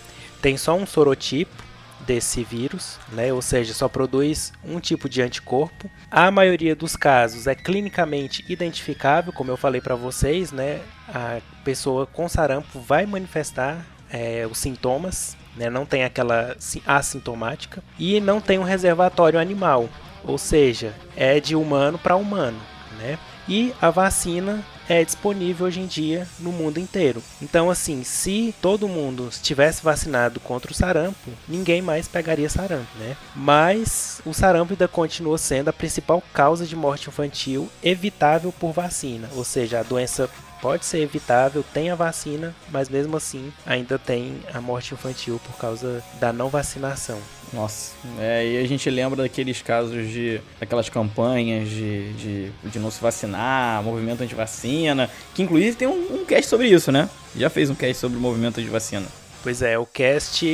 Tem 0.42 0.56
só 0.56 0.74
um 0.74 0.84
sorotipo 0.84 1.62
desse 2.00 2.42
vírus, 2.42 2.98
né? 3.12 3.32
Ou 3.32 3.40
seja, 3.40 3.72
só 3.72 3.88
produz 3.88 4.52
um 4.64 4.80
tipo 4.80 5.08
de 5.08 5.22
anticorpo. 5.22 5.88
A 6.10 6.32
maioria 6.32 6.74
dos 6.74 6.96
casos 6.96 7.46
é 7.46 7.54
clinicamente 7.54 8.44
identificável, 8.48 9.32
como 9.32 9.52
eu 9.52 9.56
falei 9.56 9.80
para 9.80 9.94
vocês, 9.94 10.50
né? 10.50 10.80
A 11.08 11.38
pessoa 11.64 12.06
com 12.06 12.28
sarampo 12.28 12.80
vai 12.80 13.06
manifestar 13.06 13.86
é, 14.10 14.44
os 14.50 14.58
sintomas, 14.58 15.36
né? 15.56 15.70
Não 15.70 15.86
tem 15.86 16.02
aquela 16.02 16.56
si- 16.58 16.82
assintomática 16.84 17.84
e 17.96 18.20
não 18.20 18.40
tem 18.40 18.58
um 18.58 18.64
reservatório 18.64 19.38
animal, 19.38 19.88
ou 20.24 20.38
seja, 20.38 20.92
é 21.16 21.38
de 21.38 21.54
humano 21.54 21.98
para 22.00 22.16
humano, 22.16 22.58
né? 22.98 23.16
E 23.48 23.72
a 23.80 23.90
vacina 23.90 24.64
é 24.88 25.04
disponível 25.04 25.66
hoje 25.66 25.80
em 25.80 25.86
dia 25.86 26.26
no 26.38 26.52
mundo 26.52 26.78
inteiro. 26.78 27.22
Então, 27.40 27.70
assim, 27.70 28.04
se 28.04 28.54
todo 28.60 28.88
mundo 28.88 29.28
estivesse 29.30 29.82
vacinado 29.82 30.40
contra 30.40 30.70
o 30.70 30.74
sarampo, 30.74 31.30
ninguém 31.48 31.82
mais 31.82 32.08
pegaria 32.08 32.48
sarampo, 32.48 32.96
né? 32.98 33.16
Mas 33.34 34.20
o 34.24 34.32
sarampo 34.32 34.72
ainda 34.72 34.88
continua 34.88 35.38
sendo 35.38 35.68
a 35.68 35.72
principal 35.72 36.22
causa 36.32 36.66
de 36.66 36.76
morte 36.76 37.08
infantil 37.08 37.68
evitável 37.82 38.52
por 38.52 38.72
vacina, 38.72 39.28
ou 39.34 39.44
seja, 39.44 39.80
a 39.80 39.82
doença 39.82 40.28
pode 40.60 40.84
ser 40.84 40.98
evitável, 40.98 41.64
tem 41.72 41.90
a 41.90 41.94
vacina, 41.94 42.54
mas 42.70 42.88
mesmo 42.88 43.16
assim 43.16 43.52
ainda 43.64 43.98
tem 43.98 44.40
a 44.52 44.60
morte 44.60 44.94
infantil 44.94 45.40
por 45.44 45.56
causa 45.56 46.02
da 46.20 46.32
não 46.32 46.48
vacinação. 46.48 47.18
Nossa, 47.52 47.92
é, 48.18 48.44
e 48.44 48.58
a 48.58 48.66
gente 48.66 48.90
lembra 48.90 49.22
daqueles 49.22 49.62
casos 49.62 50.08
de. 50.08 50.40
daquelas 50.58 50.88
campanhas 50.88 51.68
de, 51.68 52.12
de, 52.14 52.50
de 52.64 52.78
não 52.78 52.90
se 52.90 53.00
vacinar, 53.00 53.82
movimento 53.82 54.22
anti-vacina, 54.22 55.08
que 55.34 55.42
inclusive 55.42 55.76
tem 55.76 55.86
um, 55.86 56.20
um 56.20 56.24
cast 56.24 56.48
sobre 56.48 56.68
isso, 56.68 56.90
né? 56.90 57.08
Já 57.36 57.48
fez 57.48 57.70
um 57.70 57.74
cast 57.74 57.98
sobre 57.98 58.18
o 58.18 58.20
movimento 58.20 58.58
anti-vacina. 58.58 59.06
Pois 59.46 59.62
é, 59.62 59.78
o 59.78 59.86
cast 59.86 60.44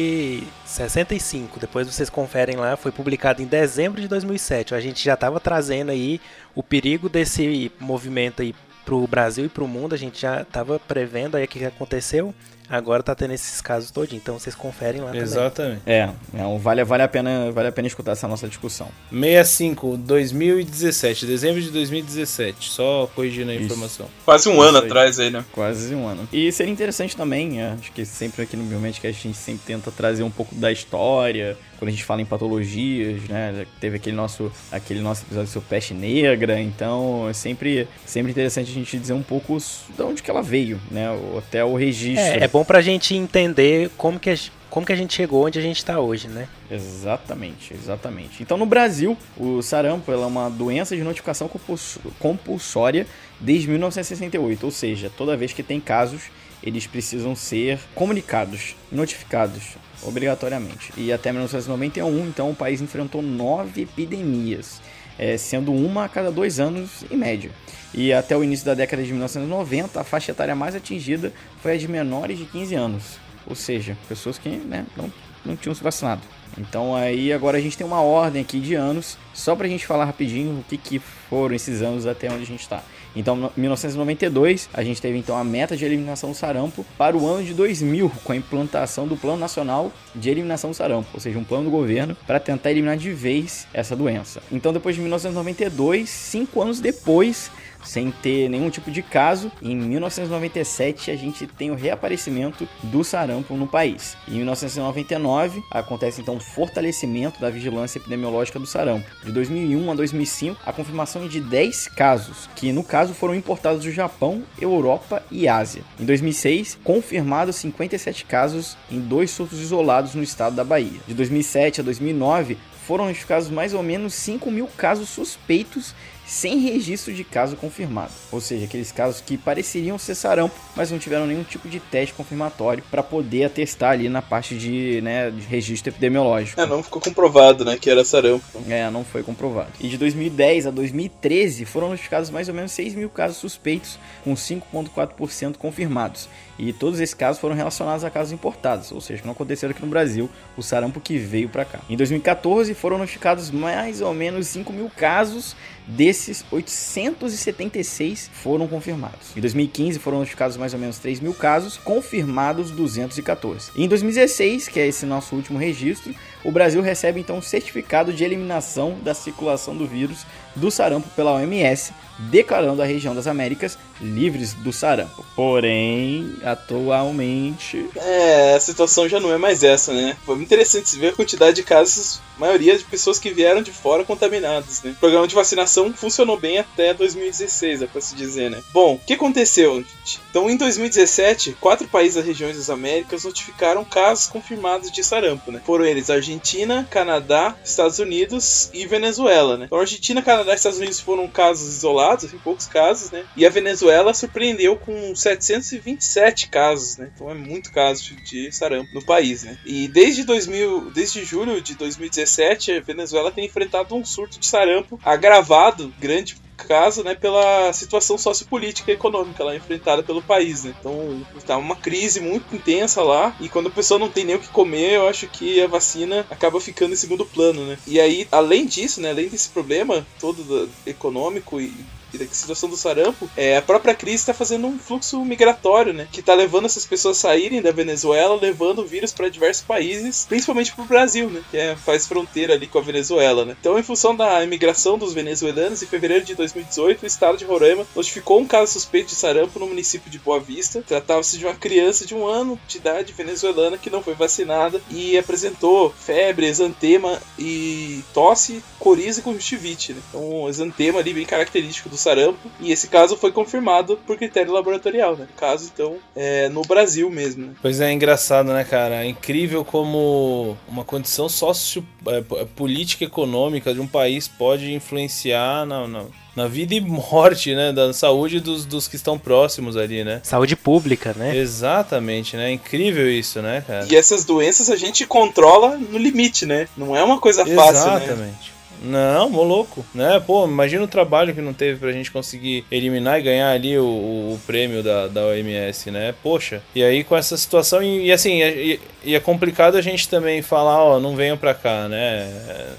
65, 0.67 1.59
depois 1.59 1.87
vocês 1.87 2.11
conferem 2.11 2.57
lá, 2.57 2.77
foi 2.77 2.93
publicado 2.93 3.41
em 3.41 3.47
dezembro 3.47 4.03
de 4.03 4.07
2007. 4.07 4.75
A 4.75 4.81
gente 4.81 5.03
já 5.03 5.15
estava 5.15 5.41
trazendo 5.41 5.91
aí 5.91 6.21
o 6.55 6.63
perigo 6.63 7.09
desse 7.09 7.73
movimento 7.81 8.43
aí 8.43 8.55
pro 8.85 9.07
Brasil 9.07 9.47
e 9.47 9.49
pro 9.49 9.69
mundo, 9.69 9.95
a 9.95 9.99
gente 9.99 10.21
já 10.21 10.43
estava 10.43 10.79
prevendo 10.79 11.37
aí 11.37 11.45
o 11.45 11.49
que 11.49 11.65
aconteceu. 11.65 12.35
Agora 12.69 13.03
tá 13.03 13.15
tendo 13.15 13.35
esses 13.35 13.61
casos 13.61 13.91
todos, 13.91 14.13
então 14.15 14.39
vocês 14.39 14.55
conferem 14.55 15.01
lá 15.01 15.09
também. 15.09 15.23
Exatamente. 15.23 15.83
É, 15.87 16.09
é 16.37 16.47
um- 16.47 16.59
vale, 16.59 16.83
vale, 16.85 17.03
a 17.03 17.09
pena, 17.09 17.51
vale 17.53 17.69
a 17.69 17.73
pena 17.73 17.87
escutar 17.89 18.13
essa 18.13 18.27
nossa 18.27 18.49
discussão. 18.49 18.89
65, 19.11 19.97
2017, 19.97 21.27
dezembro 21.27 21.61
de 21.61 21.71
2017. 21.71 22.71
Só 22.71 23.09
corrigindo 23.15 23.51
a 23.51 23.55
Isso. 23.55 23.65
informação. 23.65 24.07
Quase 24.25 24.49
um 24.49 24.61
ano 24.61 24.79
aí. 24.79 24.85
atrás 24.87 25.19
aí, 25.19 25.31
né? 25.31 25.45
Quase 25.53 25.95
um 25.95 26.07
ano. 26.07 26.29
E 26.33 26.51
seria 26.53 26.73
interessante 26.73 27.17
também, 27.17 27.61
é, 27.61 27.73
acho 27.79 27.93
que 27.93 28.05
sempre 28.05 28.43
aqui 28.43 28.57
no 28.57 28.65
Biomente 28.65 29.01
que 29.01 29.07
a 29.07 29.13
gente 29.13 29.35
sempre 29.37 29.63
tenta 29.67 29.91
trazer 29.91 30.23
um 30.23 30.31
pouco 30.31 30.55
da 30.55 30.71
história, 30.73 31.57
quando 31.79 31.89
a 31.89 31.91
gente 31.93 32.05
fala 32.05 32.23
em 32.23 32.25
patologias, 32.25 33.23
né? 33.29 33.67
Teve 33.81 33.97
aquele 33.97 34.15
nosso, 34.15 34.53
aquele 34.71 35.01
nosso 35.01 35.25
episódio 35.25 35.51
sobre 35.51 35.69
peste 35.69 35.93
negra, 35.93 36.61
então 36.61 37.29
é 37.29 37.33
sempre, 37.33 37.89
sempre 38.07 38.31
interessante 38.31 38.71
a 38.71 38.75
gente 38.75 38.97
dizer 38.99 39.15
um 39.15 39.23
pouco 39.23 39.59
de 39.59 40.03
onde 40.03 40.23
que 40.23 40.31
ela 40.31 40.43
veio, 40.43 40.81
né? 40.91 41.09
Até 41.37 41.65
o 41.65 41.75
registro. 41.75 42.23
É, 42.25 42.45
é 42.45 42.49
bom 42.49 42.62
pra 42.65 42.81
gente 42.81 43.15
entender 43.15 43.91
como 43.97 44.19
que 44.19 44.31
a, 44.31 44.37
como 44.71 44.87
que 44.87 44.93
a 44.93 44.97
gente 44.97 45.15
chegou 45.15 45.47
onde 45.47 45.59
a 45.59 45.63
gente 45.63 45.85
tá 45.85 45.99
hoje, 46.01 46.29
né? 46.29 46.49
Exatamente, 46.71 47.75
exatamente. 47.75 48.43
Então 48.43 48.57
no 48.57 48.67
Brasil, 48.67 49.17
o 49.37 49.61
sarampo 49.63 50.11
é 50.13 50.17
uma 50.17 50.49
doença 50.49 50.97
de 50.97 51.03
notificação 51.03 51.49
compuls- 51.49 51.99
compulsória 52.19 53.07
desde 53.41 53.69
1968, 53.69 54.65
ou 54.65 54.71
seja, 54.71 55.11
toda 55.17 55.37
vez 55.37 55.53
que 55.53 55.63
tem 55.63 55.81
casos, 55.81 56.23
eles 56.63 56.87
precisam 56.87 57.35
ser 57.35 57.79
comunicados, 57.95 58.77
notificados 58.91 59.77
obrigatoriamente. 60.03 60.93
E 60.97 61.13
até 61.13 61.33
1991, 61.33 62.27
então 62.29 62.51
o 62.51 62.55
país 62.55 62.81
enfrentou 62.81 63.21
nove 63.23 63.83
epidemias, 63.83 64.81
eh, 65.19 65.37
sendo 65.37 65.73
uma 65.73 66.05
a 66.05 66.09
cada 66.09 66.31
dois 66.31 66.61
anos 66.61 67.05
em 67.11 67.17
média. 67.17 67.51
E 67.95 68.13
até 68.13 68.37
o 68.37 68.43
início 68.43 68.65
da 68.65 68.75
década 68.75 69.03
de 69.03 69.11
1990, 69.11 70.01
a 70.01 70.05
faixa 70.05 70.33
etária 70.33 70.55
mais 70.55 70.75
atingida 70.75 71.33
foi 71.61 71.73
a 71.73 71.77
de 71.77 71.87
menores 71.87 72.39
de 72.39 72.47
15 72.47 72.75
anos, 72.75 73.03
ou 73.47 73.55
seja, 73.55 73.97
pessoas 74.09 74.39
que 74.39 74.49
né, 74.49 74.87
não, 74.97 75.13
não 75.45 75.57
tinham 75.57 75.75
se 75.75 75.83
vacinado. 75.83 76.23
Então 76.57 76.95
aí 76.95 77.33
agora 77.33 77.59
a 77.59 77.61
gente 77.61 77.77
tem 77.77 77.87
uma 77.87 78.01
ordem 78.01 78.43
aqui 78.43 78.61
de 78.61 78.75
anos, 78.75 79.19
só 79.35 79.55
pra 79.55 79.69
gente 79.69 79.87
falar 79.87 80.05
rapidinho 80.05 80.61
o 80.61 80.65
que, 80.65 80.77
que 80.77 80.99
foram 80.99 81.55
esses 81.55 81.83
anos 81.83 82.07
até 82.07 82.31
onde 82.31 82.43
a 82.43 82.47
gente 82.47 82.69
tá. 82.69 82.83
Então, 83.15 83.51
em 83.57 83.61
1992, 83.61 84.69
a 84.73 84.83
gente 84.83 85.01
teve 85.01 85.19
então 85.19 85.37
a 85.37 85.45
meta 85.45 85.77
de 85.77 85.85
eliminação 85.85 86.31
do 86.31 86.37
sarampo 86.37 86.85
para 86.97 87.17
o 87.17 87.27
ano 87.27 87.45
de 87.45 87.55
2000, 87.55 88.11
com 88.25 88.33
a 88.33 88.37
implantação 88.37 89.07
do 89.07 89.17
Plano 89.17 89.39
Nacional 89.39 89.93
de 90.15 90.31
Eliminação 90.31 90.71
do 90.71 90.75
Sarampo, 90.75 91.09
ou 91.15 91.21
seja, 91.21 91.39
um 91.39 91.45
plano 91.45 91.65
do 91.65 91.71
governo 91.71 92.17
para 92.27 92.41
tentar 92.41 92.71
eliminar 92.71 92.97
de 92.97 93.13
vez 93.13 93.67
essa 93.73 93.97
doença. 93.97 94.43
Então, 94.51 94.73
depois 94.73 94.95
de 94.95 95.01
1992, 95.01 96.09
cinco 96.09 96.63
anos 96.63 96.81
depois, 96.81 97.51
sem 97.83 98.11
ter 98.11 98.49
nenhum 98.49 98.71
tipo 98.71 98.91
de 98.91 99.03
caso. 99.03 99.51
Em 99.61 99.77
1997 99.77 101.11
a 101.11 101.17
gente 101.17 101.47
tem 101.47 101.71
o 101.71 101.75
reaparecimento 101.75 102.69
do 102.83 103.03
sarampo 103.05 103.55
no 103.57 103.67
país. 103.67 104.17
Em 104.29 104.37
1999 104.37 105.63
acontece 105.71 106.21
então 106.21 106.37
o 106.37 106.41
fortalecimento 106.41 107.41
da 107.41 107.51
vigilância 107.51 107.99
epidemiológica 107.99 108.59
do 108.59 108.67
sarampo. 108.67 109.09
De 109.25 109.33
2001 109.33 109.91
a 109.91 109.95
2005 109.95 110.61
a 110.65 110.73
confirmação 110.73 111.25
é 111.25 111.29
de 111.29 111.41
10 111.41 111.89
casos, 111.89 112.49
que 112.57 112.73
no 112.73 112.83
caso 112.83 113.15
foram 113.15 113.35
importados 113.35 113.85
do 113.85 113.91
Japão, 113.91 114.43
Europa 114.61 115.23
e 115.31 115.49
Ásia. 115.49 115.83
Em 115.99 116.05
2006 116.05 116.79
confirmados 116.83 117.57
57 117.57 118.25
casos 118.25 118.77
em 118.91 119.01
dois 119.01 119.31
surtos 119.31 119.61
isolados 119.61 120.15
no 120.15 120.23
estado 120.23 120.57
da 120.57 120.65
Bahia. 120.65 121.01
De 121.07 121.15
2007 121.15 121.81
a 121.81 121.85
2009 121.85 122.59
foram 122.87 123.07
notificados 123.07 123.49
mais 123.49 123.75
ou 123.75 123.83
menos 123.83 124.15
5 124.15 124.51
mil 124.51 124.67
casos 124.67 125.09
suspeitos 125.09 125.95
sem 126.33 126.59
registro 126.61 127.13
de 127.13 127.23
caso 127.25 127.57
confirmado. 127.57 128.11
Ou 128.31 128.41
seja, 128.41 128.65
aqueles 128.65 128.91
casos 128.91 129.21
que 129.21 129.37
pareceriam 129.37 129.99
ser 129.99 130.15
sarampo, 130.15 130.55
mas 130.75 130.91
não 130.91 130.99
tiveram 130.99 131.27
nenhum 131.27 131.45
tipo 131.45 131.69
de 131.69 131.79
teste 131.79 132.15
confirmatório 132.15 132.83
para 132.91 133.03
poder 133.03 133.45
atestar 133.45 133.91
ali 133.91 134.09
na 134.09 134.23
parte 134.23 134.57
de, 134.57 135.03
né, 135.03 135.31
de 135.31 135.43
registro 135.43 135.91
epidemiológico. 135.91 136.59
É, 136.59 136.65
não 136.65 136.83
ficou 136.83 137.03
comprovado, 137.03 137.67
né, 137.67 137.77
que 137.77 137.91
era 137.91 138.03
sarampo. 138.03 138.43
É, 138.67 138.89
não 138.91 139.05
foi 139.05 139.23
comprovado. 139.23 139.73
E 139.79 139.89
de 139.89 139.99
2010 139.99 140.69
a 140.69 140.71
2013 140.71 141.67
foram 141.67 141.91
notificados 141.91 142.31
mais 142.31 142.49
ou 142.49 142.55
menos 142.55 142.73
6 142.73 142.95
mil 142.95 143.11
casos 143.11 143.37
suspeitos, 143.37 143.99
com 144.25 144.33
5,4% 144.33 145.59
confirmados. 145.59 146.31
E 146.59 146.73
todos 146.73 147.01
esses 147.01 147.15
casos 147.15 147.41
foram 147.41 147.55
relacionados 147.55 148.05
a 148.05 148.11
casos 148.11 148.33
importados, 148.33 148.93
ou 148.93 149.01
seja, 149.01 149.23
não 149.25 149.33
aconteceram 149.33 149.73
aqui 149.73 149.83
no 149.83 149.89
Brasil, 149.89 150.29
o 150.57 150.63
sarampo 150.63 151.01
que 151.01 151.19
veio 151.19 151.49
para 151.49 151.65
cá. 151.65 151.81
Em 151.89 151.97
2014 151.97 152.75
foram 152.75 152.99
notificados 152.99 153.51
mais 153.51 154.01
ou 154.01 154.13
menos 154.13 154.47
5 154.49 154.73
mil 154.73 154.91
casos, 154.91 155.57
desses 155.87 156.45
876 156.51 158.31
foram 158.33 158.69
confirmados. 158.69 159.37
Em 159.37 159.41
2015 159.41 159.99
foram 159.99 160.19
notificados 160.19 160.57
mais 160.57 160.73
ou 160.75 160.81
menos 160.81 160.99
3 160.99 161.21
mil 161.21 161.35
casos, 161.35 161.77
confirmados 161.77 162.71
214. 162.71 163.73
E 163.75 163.85
em 163.85 163.89
2016, 163.89 164.69
que 164.69 164.79
é 164.79 164.87
esse 164.87 165.07
nosso 165.07 165.35
último 165.35 165.59
registro, 165.59 166.15
o 166.45 166.51
Brasil 166.51 166.83
recebe 166.83 167.21
então 167.21 167.39
um 167.39 167.43
certificado 167.43 168.13
de 168.13 168.25
eliminação 168.25 168.99
da 169.03 169.15
circulação 169.15 169.77
do 169.77 169.87
vírus 169.87 170.25
do 170.55 170.71
sarampo 170.71 171.09
pela 171.17 171.33
OMS, 171.33 171.93
declarando 172.19 172.83
a 172.83 172.85
região 172.85 173.15
das 173.15 173.27
Américas 173.27 173.79
livres 174.01 174.53
do 174.55 174.73
sarampo. 174.73 175.25
Porém, 175.37 176.35
atualmente, 176.45 177.89
É, 177.97 178.55
a 178.55 178.61
situação 178.61 179.09
já 179.09 179.21
não 179.21 179.33
é 179.33 179.39
mais 179.39 179.63
essa, 179.63 179.93
né? 179.93 180.17
Foi 180.25 180.37
interessante 180.37 180.97
ver 180.99 181.09
a 181.09 181.13
quantidade 181.13 181.57
de 181.57 181.63
casos, 181.63 182.21
maioria 182.39 182.77
de 182.77 182.85
pessoas 182.85 183.19
que 183.19 183.31
vieram 183.31 183.63
de 183.63 183.71
fora 183.71 184.05
contaminadas, 184.05 184.83
né? 184.83 184.91
O 184.91 185.01
programa 185.01 185.27
de 185.27 185.35
vacinação 185.35 185.93
funcionou 185.93 186.39
bem 186.39 186.59
até 186.59 186.93
2016, 186.93 187.83
é 187.83 187.87
pra 187.87 188.01
se 188.01 188.15
dizer, 188.15 188.51
né? 188.51 188.61
Bom, 188.73 188.95
o 188.95 188.99
que 188.99 189.15
aconteceu, 189.15 189.77
gente? 189.77 190.21
Então, 190.31 190.51
em 190.51 190.57
2017, 190.57 191.57
quatro 191.61 191.87
países 191.89 192.17
da 192.17 192.23
região 192.23 192.51
das 192.51 192.71
Américas 192.71 193.25
notificaram 193.25 193.85
casos 193.85 194.27
confirmados 194.27 194.91
de 194.91 195.05
sarampo, 195.05 195.53
né? 195.53 195.61
Foram 195.65 195.85
eles 195.85 196.11
Argentina, 196.11 196.87
Canadá, 196.91 197.55
Estados 197.65 197.99
Unidos 197.99 198.71
e 198.73 198.87
Venezuela, 198.87 199.57
né? 199.57 199.67
Então, 199.67 199.79
Argentina, 199.79 200.23
Canadá 200.23 200.53
e 200.53 200.57
Estados 200.57 200.79
Unidos 200.79 201.01
foram 201.01 201.29
casos 201.29 201.77
isolados, 201.77 202.02
assim, 202.11 202.39
poucos 202.39 202.67
casos, 202.67 203.11
né? 203.11 203.25
E 203.37 203.47
a 203.47 203.51
Venezuela 203.51 204.13
surpreendeu 204.15 204.77
com 204.77 205.15
727 205.15 206.49
casos, 206.49 206.97
né? 206.97 207.11
Então 207.15 207.31
é 207.31 207.35
muito 207.35 207.71
caso 207.73 208.03
de- 208.05 208.23
de 208.23 208.53
sarampo 208.53 208.93
no 208.95 209.05
país, 209.05 209.43
né? 209.45 209.57
E 209.65 209.89
desde 209.89 210.25
2000, 210.25 210.91
desde 210.91 211.25
julho 211.25 211.61
de 211.61 211.75
2017, 211.75 212.73
a 212.73 212.81
Venezuela 212.81 213.31
tem 213.31 213.47
enfrentado 213.47 213.95
um 213.95 214.05
surto 214.05 214.39
de 214.39 214.47
sarampo 214.47 214.99
agravado, 215.05 215.93
grande 215.99 216.37
caso, 216.67 217.03
né, 217.05 217.15
pela 217.15 217.73
situação 217.73 218.17
sociopolítica 218.19 218.91
e 218.91 218.95
econômica 218.95 219.45
lá 219.45 219.55
enfrentada 219.57 220.05
pelo 220.05 220.25
país, 220.25 220.65
né? 220.65 220.75
Então, 220.79 221.27
tá 221.45 221.57
uma 221.59 221.77
crise 221.77 222.21
muito 222.21 222.55
intensa 222.57 223.03
lá 223.03 223.35
e 223.41 223.49
quando 223.49 223.69
a 223.69 223.73
pessoa 223.73 223.99
não 224.01 224.11
tem 224.11 224.25
nem 224.25 224.37
o 224.37 224.41
que 224.41 224.51
comer, 224.51 224.95
eu 224.97 225.09
acho 225.09 225.29
que 225.29 225.61
a 225.61 225.67
vacina 225.69 226.27
acaba 226.31 226.61
ficando 226.61 226.93
em 226.95 226.97
segundo 226.97 227.29
plano, 227.31 227.67
né? 227.67 227.79
E 227.87 228.01
aí, 228.01 228.27
além 228.31 228.67
disso, 228.67 229.01
né, 229.01 229.11
além 229.11 229.29
desse 229.29 229.51
problema 229.53 230.09
todo 230.19 230.45
do- 230.45 230.77
econômico 230.87 231.61
e 231.61 231.89
e 232.13 232.19
da 232.19 232.27
situação 232.27 232.69
do 232.69 232.77
sarampo, 232.77 233.29
é, 233.37 233.57
a 233.57 233.63
própria 233.63 233.95
crise 233.95 234.17
está 234.17 234.35
fazendo 234.35 234.67
um 234.67 234.79
fluxo 234.79 235.25
migratório, 235.25 235.93
né? 235.93 236.09
Que 236.11 236.21
está 236.21 236.35
levando 236.35 236.67
essas 236.67 236.85
pessoas 236.85 237.19
a 237.19 237.21
saírem 237.21 237.63
da 237.63 237.71
Venezuela, 237.71 238.39
levando 238.41 238.81
o 238.81 238.87
vírus 238.87 239.13
para 239.13 239.29
diversos 239.29 239.63
países, 239.63 240.27
principalmente 240.29 240.73
para 240.73 240.85
o 240.85 240.87
Brasil, 240.87 241.31
né? 241.31 241.43
Que 241.51 241.57
é, 241.57 241.77
faz 241.77 242.07
fronteira 242.07 242.55
ali 242.55 242.67
com 242.67 242.79
a 242.79 242.83
Venezuela, 242.83 243.45
né? 243.45 243.57
Então, 243.59 243.79
em 243.79 243.83
função 243.83 244.15
da 244.15 244.43
imigração 244.43 244.99
dos 244.99 245.15
venezuelanos, 245.15 245.83
em 245.83 245.87
fevereiro 245.87 246.25
de 246.25 246.35
2018, 246.35 247.03
o 247.03 247.07
estado 247.07 247.39
de 247.39 247.45
Roraima 247.45 247.87
notificou 247.95 248.41
um 248.41 248.47
caso 248.47 248.73
suspeito 248.73 249.09
de 249.09 249.15
sarampo 249.15 249.59
no 249.59 249.67
município 249.67 250.11
de 250.11 250.19
Boa 250.19 250.41
Vista. 250.41 250.83
Tratava-se 250.83 251.39
de 251.39 251.47
uma 251.47 251.55
criança 251.55 252.05
de 252.05 252.15
um 252.15 252.27
ano 252.27 252.61
de 252.67 252.79
idade 252.79 253.13
venezuelana 253.13 253.79
que 253.79 253.91
não 253.91 254.03
foi 254.03 254.15
vacinada 254.15 254.81
e 254.91 255.17
apresentou 255.17 255.91
febre, 255.91 256.47
exantema 256.47 257.21
e 257.39 258.03
tosse, 258.13 258.63
coriza 258.79 259.21
e 259.21 259.23
conjuntivite, 259.23 259.93
né? 259.93 260.03
Então, 260.09 260.49
exantema 260.49 260.99
ali 260.99 261.15
bem 261.15 261.25
característico 261.25 261.89
do 261.89 261.97
sarampo. 262.03 262.51
E 262.61 262.73
esse 262.73 262.89
caso 262.89 263.17
foi 263.17 263.33
confirmado 263.33 263.99
por 264.07 264.17
critério 264.17 264.53
laboratorial, 264.53 265.17
né? 265.17 265.27
Caso, 265.37 265.71
então, 265.73 265.97
é 266.15 266.49
no 266.49 266.63
Brasil 266.63 267.11
mesmo. 267.11 267.47
Né? 267.47 267.53
Pois 267.61 267.81
é, 267.81 267.93
engraçado, 267.93 268.53
né, 268.53 268.65
cara? 268.65 269.05
É 269.05 269.07
incrível 269.07 269.65
como 269.65 270.57
uma 270.69 270.85
condição 270.85 271.29
sócio 271.29 271.87
é, 272.07 272.45
política 272.57 273.05
econômica 273.05 273.73
de 273.73 273.81
um 273.81 273.87
país 273.87 274.29
pode 274.29 274.73
influenciar 274.73 275.65
na, 275.67 275.87
na, 275.87 276.05
na 276.35 276.47
vida 276.47 276.75
e 276.75 276.81
morte, 276.81 277.55
né? 277.55 277.73
Da 277.73 277.93
saúde 277.93 278.41
dos, 278.41 278.65
dos 278.65 278.89
que 278.89 278.97
estão 278.97 279.19
próximos 279.19 279.77
ali, 279.77 280.05
né? 280.05 280.21
Saúde 280.25 280.57
pública, 280.57 281.15
né? 281.17 281.37
Exatamente, 281.37 282.37
né? 282.37 282.51
Incrível 282.51 283.11
isso, 283.11 283.41
né, 283.41 283.63
cara? 283.67 283.87
E 283.91 283.97
essas 283.97 284.25
doenças 284.25 284.71
a 284.71 284.77
gente 284.77 285.07
controla 285.07 285.77
no 285.77 285.99
limite, 285.99 286.47
né? 286.47 286.69
Não 286.77 286.97
é 286.97 287.03
uma 287.03 287.19
coisa 287.19 287.45
fácil, 287.45 287.91
né? 287.91 288.05
Exatamente. 288.05 288.62
Não, 288.83 289.29
louco, 289.31 289.85
né? 289.95 290.21
Pô, 290.27 290.45
imagina 290.47 290.83
o 290.85 290.89
trabalho 290.89 291.35
que 291.35 291.41
não 291.41 291.53
teve 291.53 291.79
pra 291.79 291.93
gente 291.93 292.11
conseguir 292.11 292.65
eliminar 292.71 293.19
e 293.21 293.23
ganhar 293.23 293.51
ali 293.51 293.79
o, 293.79 293.85
o, 293.85 294.35
o 294.35 294.41
prêmio 294.47 294.83
da, 294.83 295.07
da 295.07 295.27
OMS, 295.27 295.91
né? 295.91 296.15
Poxa, 296.23 296.63
e 296.75 296.83
aí 296.83 297.05
com 297.05 297.17
essa 297.17 297.37
situação, 297.37 297.83
e, 297.83 298.07
e 298.07 298.13
assim, 298.13 298.43
e, 298.43 298.81
e, 299.05 299.15
é 299.15 299.21
complicado 299.21 299.77
a 299.77 299.81
gente 299.81 300.09
também 300.09 300.43
falar, 300.43 300.83
ó, 300.83 300.99
não 300.99 301.15
venham 301.15 301.37
pra 301.37 301.55
cá, 301.55 301.89
né? 301.89 302.29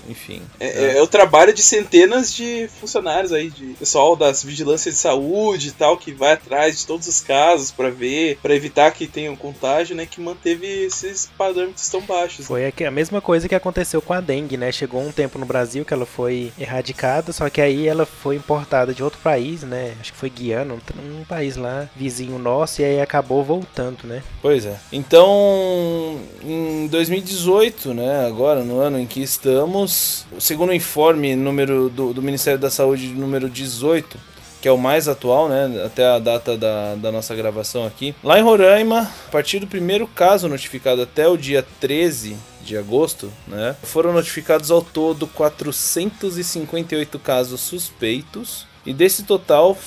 Enfim. 0.10 0.42
É, 0.60 0.68
é. 0.68 0.98
é, 0.98 1.02
o 1.02 1.08
trabalho 1.08 1.54
de 1.54 1.62
centenas 1.62 2.34
de 2.34 2.68
funcionários 2.80 3.32
aí, 3.32 3.50
de 3.50 3.74
pessoal 3.74 4.16
das 4.16 4.44
vigilâncias 4.44 4.96
de 4.96 5.00
saúde 5.00 5.70
e 5.70 5.72
tal, 5.72 5.98
que 5.98 6.12
vai 6.12 6.34
atrás 6.34 6.80
de 6.80 6.86
todos 6.86 7.08
os 7.08 7.22
casos 7.22 7.72
para 7.72 7.89
ver, 7.89 8.38
para 8.42 8.56
evitar 8.56 8.92
que 8.92 9.08
tenham 9.08 9.36
contágio, 9.36 9.96
né? 9.96 10.06
Que 10.06 10.20
manteve 10.20 10.68
esses 10.68 11.30
parâmetros 11.38 11.88
tão 11.89 12.02
baixos. 12.02 12.46
Foi 12.46 12.74
a 12.86 12.92
mesma 12.92 13.22
coisa 13.22 13.48
que 13.48 13.56
aconteceu 13.56 14.02
com 14.02 14.13
a 14.13 14.20
dengue, 14.20 14.58
né? 14.58 14.72
Chegou 14.72 15.02
um 15.02 15.12
tempo 15.12 15.39
no 15.39 15.46
Brasil 15.46 15.86
que 15.86 15.92
ela 15.93 16.06
foi 16.06 16.51
erradicada, 16.60 17.32
só 17.32 17.49
que 17.49 17.62
aí 17.62 17.88
ela 17.88 18.06
foi 18.06 18.36
importada 18.36 18.93
de 18.93 19.03
outro 19.03 19.19
país, 19.19 19.63
né? 19.63 19.95
Acho 19.99 20.12
que 20.12 20.17
foi 20.17 20.29
Guiana, 20.29 20.73
um 20.73 21.23
país 21.23 21.56
lá 21.56 21.88
vizinho 21.95 22.38
nosso, 22.38 22.82
e 22.82 22.86
aí 22.86 23.01
acabou 23.01 23.43
voltando, 23.43 24.06
né? 24.06 24.23
Pois 24.41 24.65
é. 24.65 24.77
Então, 24.91 26.19
em 26.43 26.88
2018, 26.88 27.93
né, 27.93 28.25
agora 28.25 28.63
no 28.63 28.79
ano 28.79 28.99
em 28.99 29.06
que 29.06 29.21
estamos, 29.21 30.25
segundo 30.39 30.69
o 30.69 30.73
informe 30.73 31.36
número 31.36 31.89
do, 31.89 32.13
do 32.13 32.21
Ministério 32.21 32.60
da 32.60 32.69
Saúde 32.69 33.08
número 33.08 33.49
18, 33.49 34.33
que 34.63 34.67
é 34.69 34.71
o 34.71 34.78
mais 34.78 35.10
atual, 35.10 35.49
né, 35.49 35.84
até 35.86 36.06
a 36.06 36.17
data 36.19 36.58
da, 36.58 36.95
da 36.95 37.12
nossa 37.12 37.36
gravação 37.36 37.86
aqui. 37.86 38.15
Lá 38.23 38.39
em 38.39 38.41
Roraima, 38.41 39.02
a 39.28 39.30
partir 39.30 39.60
do 39.60 39.67
primeiro 39.67 40.08
caso 40.08 40.47
notificado 40.47 41.02
até 41.02 41.28
o 41.28 41.36
dia 41.36 41.65
13 41.82 42.38
de 42.63 42.78
agosto, 42.78 43.30
né, 43.45 43.76
foram 43.84 44.13
notificados 44.13 44.71
ao 44.71 44.82
todo 44.82 45.28
458 45.28 47.19
casos 47.19 47.60
suspeitos. 47.60 48.65
E 48.86 48.93
desse 48.93 49.23
total 49.23 49.78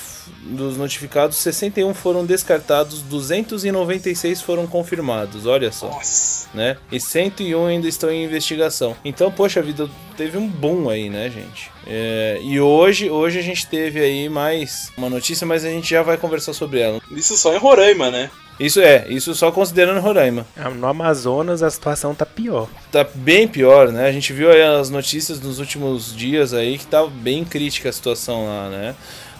dos 0.43 0.77
notificados, 0.77 1.37
61 1.39 1.95
foram 1.95 2.25
descartados, 2.25 3.03
296 3.03 4.41
foram 4.43 4.67
confirmados. 4.67 5.47
Olha 5.47 5.73
só. 5.73 5.89
Nossa. 5.89 6.49
Né? 6.55 6.77
E 6.91 7.01
101 7.01 7.67
ainda 7.67 7.89
estão 7.89 8.11
em 8.11 8.25
investigação. 8.25 8.97
Então, 9.05 9.31
poxa 9.31 9.63
vida, 9.63 9.89
teve 10.17 10.39
um 10.39 10.49
boom 10.49 10.89
aí, 10.89 11.11
né, 11.11 11.31
gente? 11.31 11.71
É, 11.87 12.39
e 12.43 12.61
hoje, 12.61 13.11
hoje 13.11 13.39
a 13.39 13.43
gente 13.43 13.67
teve 13.67 14.01
aí 14.01 14.29
mais 14.29 14.91
uma 14.97 15.09
notícia, 15.09 15.47
mas 15.47 15.65
a 15.65 15.69
gente 15.69 15.89
já 15.89 16.03
vai 16.03 16.17
conversar 16.17 16.53
sobre 16.53 16.81
ela. 16.81 17.01
Isso 17.11 17.37
só 17.37 17.55
em 17.55 17.59
Roraima, 17.59 18.11
né? 18.11 18.31
Isso 18.59 18.81
é, 18.81 19.07
isso 19.09 19.35
só 19.35 19.53
considerando 19.53 20.01
Roraima. 20.01 20.47
Ah, 20.57 20.71
no 20.71 20.87
Amazonas 20.87 21.63
a 21.63 21.71
situação 21.71 22.15
tá 22.15 22.25
pior. 22.25 22.69
Tá 22.91 23.07
bem 23.15 23.47
pior, 23.47 23.93
né? 23.93 24.09
A 24.09 24.13
gente 24.13 24.33
viu 24.33 24.51
aí 24.51 24.63
as 24.63 24.89
notícias 24.89 25.39
nos 25.41 25.59
últimos 25.59 26.17
dias 26.17 26.55
aí 26.55 26.79
que 26.79 26.87
tá 26.87 27.07
bem 27.07 27.45
crítica 27.45 27.91
a 27.91 27.93
situação 27.93 28.47
lá, 28.47 28.71
né? 28.71 28.95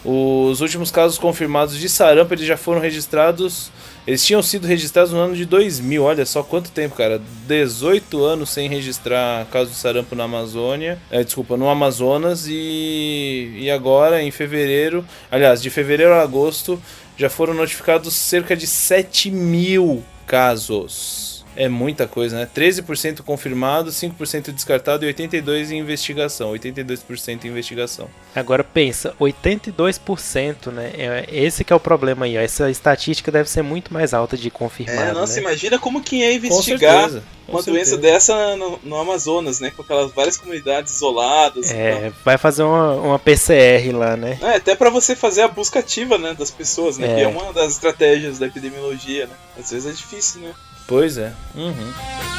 Os 0.09 0.61
últimos 0.61 0.89
casos 0.89 1.17
confirmados 1.17 1.77
de 1.77 1.89
sarampo 1.89 2.33
eles 2.33 2.45
já 2.45 2.55
foram 2.55 2.79
registrados. 2.79 3.69
Eles 4.07 4.25
tinham 4.25 4.41
sido 4.41 4.65
registrados 4.65 5.11
no 5.11 5.19
ano 5.19 5.35
de 5.35 5.43
2000. 5.43 6.01
Olha 6.01 6.25
só 6.25 6.41
quanto 6.41 6.71
tempo, 6.71 6.95
cara. 6.95 7.21
18 7.45 8.23
anos 8.23 8.49
sem 8.49 8.69
registrar 8.69 9.45
caso 9.47 9.69
de 9.69 9.75
sarampo 9.75 10.15
na 10.15 10.23
Amazônia. 10.23 10.97
É, 11.11 11.25
desculpa, 11.25 11.57
no 11.57 11.67
Amazonas. 11.67 12.47
E, 12.47 13.51
e 13.57 13.69
agora, 13.69 14.23
em 14.23 14.31
fevereiro. 14.31 15.05
Aliás, 15.29 15.61
de 15.61 15.69
fevereiro 15.69 16.13
a 16.13 16.21
agosto, 16.21 16.81
já 17.17 17.29
foram 17.29 17.53
notificados 17.53 18.13
cerca 18.13 18.55
de 18.55 18.65
7 18.65 19.29
mil 19.29 20.01
casos. 20.25 21.36
É 21.57 21.67
muita 21.67 22.07
coisa, 22.07 22.37
né? 22.37 22.47
13% 22.55 23.23
confirmado, 23.23 23.89
5% 23.89 24.51
descartado 24.51 25.05
e 25.05 25.13
82% 25.13 25.71
em 25.71 25.79
investigação. 25.79 26.53
82% 26.53 27.45
em 27.45 27.47
investigação. 27.47 28.07
Agora 28.35 28.63
pensa, 28.63 29.15
82%, 29.19 30.71
né? 30.71 30.91
É, 30.95 31.25
esse 31.31 31.63
que 31.63 31.73
é 31.73 31.75
o 31.75 31.79
problema 31.79 32.25
aí, 32.25 32.37
ó. 32.37 32.41
Essa 32.41 32.69
estatística 32.69 33.31
deve 33.31 33.49
ser 33.49 33.63
muito 33.63 33.91
mais 33.91 34.13
alta 34.13 34.37
de 34.37 34.51
confirmar. 34.51 35.09
É, 35.09 35.11
nossa, 35.11 35.35
né? 35.35 35.41
imagina 35.41 35.79
como 35.79 36.01
que 36.01 36.23
é 36.23 36.33
investigar 36.35 37.09
uma 37.47 37.63
doença 37.63 37.97
dessa 37.97 38.55
no, 38.55 38.79
no, 38.83 38.95
Amazonas, 38.97 39.59
né? 39.59 39.71
Com 39.71 39.81
aquelas 39.81 40.11
várias 40.11 40.37
comunidades 40.37 40.93
isoladas. 40.93 41.71
É, 41.71 42.11
vai 42.23 42.37
fazer 42.37 42.63
uma, 42.63 42.93
uma 42.93 43.19
PCR 43.19 43.91
lá, 43.93 44.15
né? 44.15 44.37
É, 44.41 44.55
até 44.55 44.75
para 44.75 44.89
você 44.89 45.15
fazer 45.15 45.41
a 45.41 45.47
busca 45.47 45.79
ativa, 45.79 46.17
né? 46.17 46.35
Das 46.37 46.51
pessoas, 46.51 46.97
né? 46.97 47.11
É. 47.11 47.15
Que 47.15 47.21
é 47.21 47.27
uma 47.27 47.51
das 47.53 47.73
estratégias 47.73 48.37
da 48.37 48.47
epidemiologia, 48.47 49.25
né? 49.25 49.33
Às 49.57 49.71
vezes 49.71 49.91
é 49.91 49.95
difícil, 49.95 50.41
né? 50.41 50.53
Pois 50.87 51.17
é. 51.17 51.33
Uhum. 51.53 52.36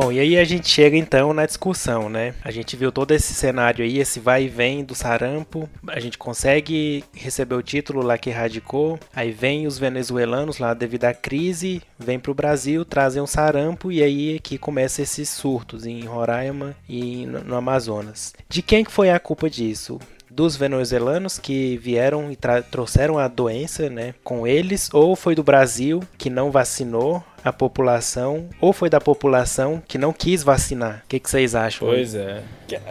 Bom, 0.00 0.12
e 0.12 0.20
aí 0.20 0.38
a 0.38 0.44
gente 0.44 0.68
chega 0.68 0.96
então 0.96 1.34
na 1.34 1.44
discussão, 1.44 2.08
né? 2.08 2.32
A 2.44 2.52
gente 2.52 2.76
viu 2.76 2.92
todo 2.92 3.10
esse 3.10 3.34
cenário 3.34 3.84
aí, 3.84 3.98
esse 3.98 4.20
vai 4.20 4.44
e 4.44 4.48
vem 4.48 4.84
do 4.84 4.94
sarampo. 4.94 5.68
A 5.88 5.98
gente 5.98 6.16
consegue 6.16 7.02
receber 7.12 7.56
o 7.56 7.62
título 7.64 8.00
lá 8.00 8.16
que 8.16 8.30
radicou. 8.30 8.96
Aí 9.12 9.32
vem 9.32 9.66
os 9.66 9.76
venezuelanos 9.76 10.58
lá 10.58 10.72
devido 10.72 11.06
à 11.06 11.12
crise, 11.12 11.82
vem 11.98 12.16
para 12.16 12.30
o 12.30 12.34
Brasil, 12.34 12.84
trazem 12.84 13.20
um 13.20 13.26
sarampo 13.26 13.90
e 13.90 14.00
aí 14.00 14.36
aqui 14.36 14.56
começa 14.56 15.02
esses 15.02 15.28
surtos 15.30 15.84
em 15.84 16.04
Roraima 16.04 16.76
e 16.88 17.26
no 17.26 17.56
Amazonas. 17.56 18.34
De 18.48 18.62
quem 18.62 18.84
que 18.84 18.92
foi 18.92 19.10
a 19.10 19.18
culpa 19.18 19.50
disso? 19.50 19.98
dos 20.30 20.56
venezuelanos 20.56 21.38
que 21.38 21.76
vieram 21.78 22.30
e 22.30 22.36
trouxeram 22.70 23.18
a 23.18 23.26
doença, 23.26 23.88
né, 23.88 24.14
com 24.22 24.46
eles, 24.46 24.88
ou 24.92 25.16
foi 25.16 25.34
do 25.34 25.42
Brasil 25.42 26.00
que 26.16 26.30
não 26.30 26.50
vacinou 26.52 27.24
a 27.48 27.52
população, 27.52 28.48
ou 28.60 28.72
foi 28.72 28.90
da 28.90 29.00
população 29.00 29.82
que 29.86 29.98
não 29.98 30.12
quis 30.12 30.42
vacinar. 30.42 31.02
O 31.04 31.08
que, 31.08 31.18
que 31.18 31.30
vocês 31.30 31.54
acham? 31.54 31.88
Pois 31.88 32.14
é. 32.14 32.42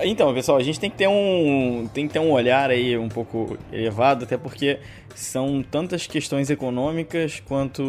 Então, 0.03 0.33
pessoal, 0.33 0.57
a 0.57 0.63
gente 0.63 0.79
tem 0.79 0.89
que 0.89 0.97
ter 0.97 1.07
um 1.07 1.87
tem 1.93 2.07
que 2.07 2.13
ter 2.13 2.19
um 2.19 2.31
olhar 2.31 2.69
aí 2.69 2.97
um 2.97 3.09
pouco 3.09 3.57
elevado, 3.71 4.25
até 4.25 4.37
porque 4.37 4.79
são 5.17 5.63
tantas 5.63 6.05
questões 6.05 6.49
econômicas 6.49 7.41
quanto 7.45 7.83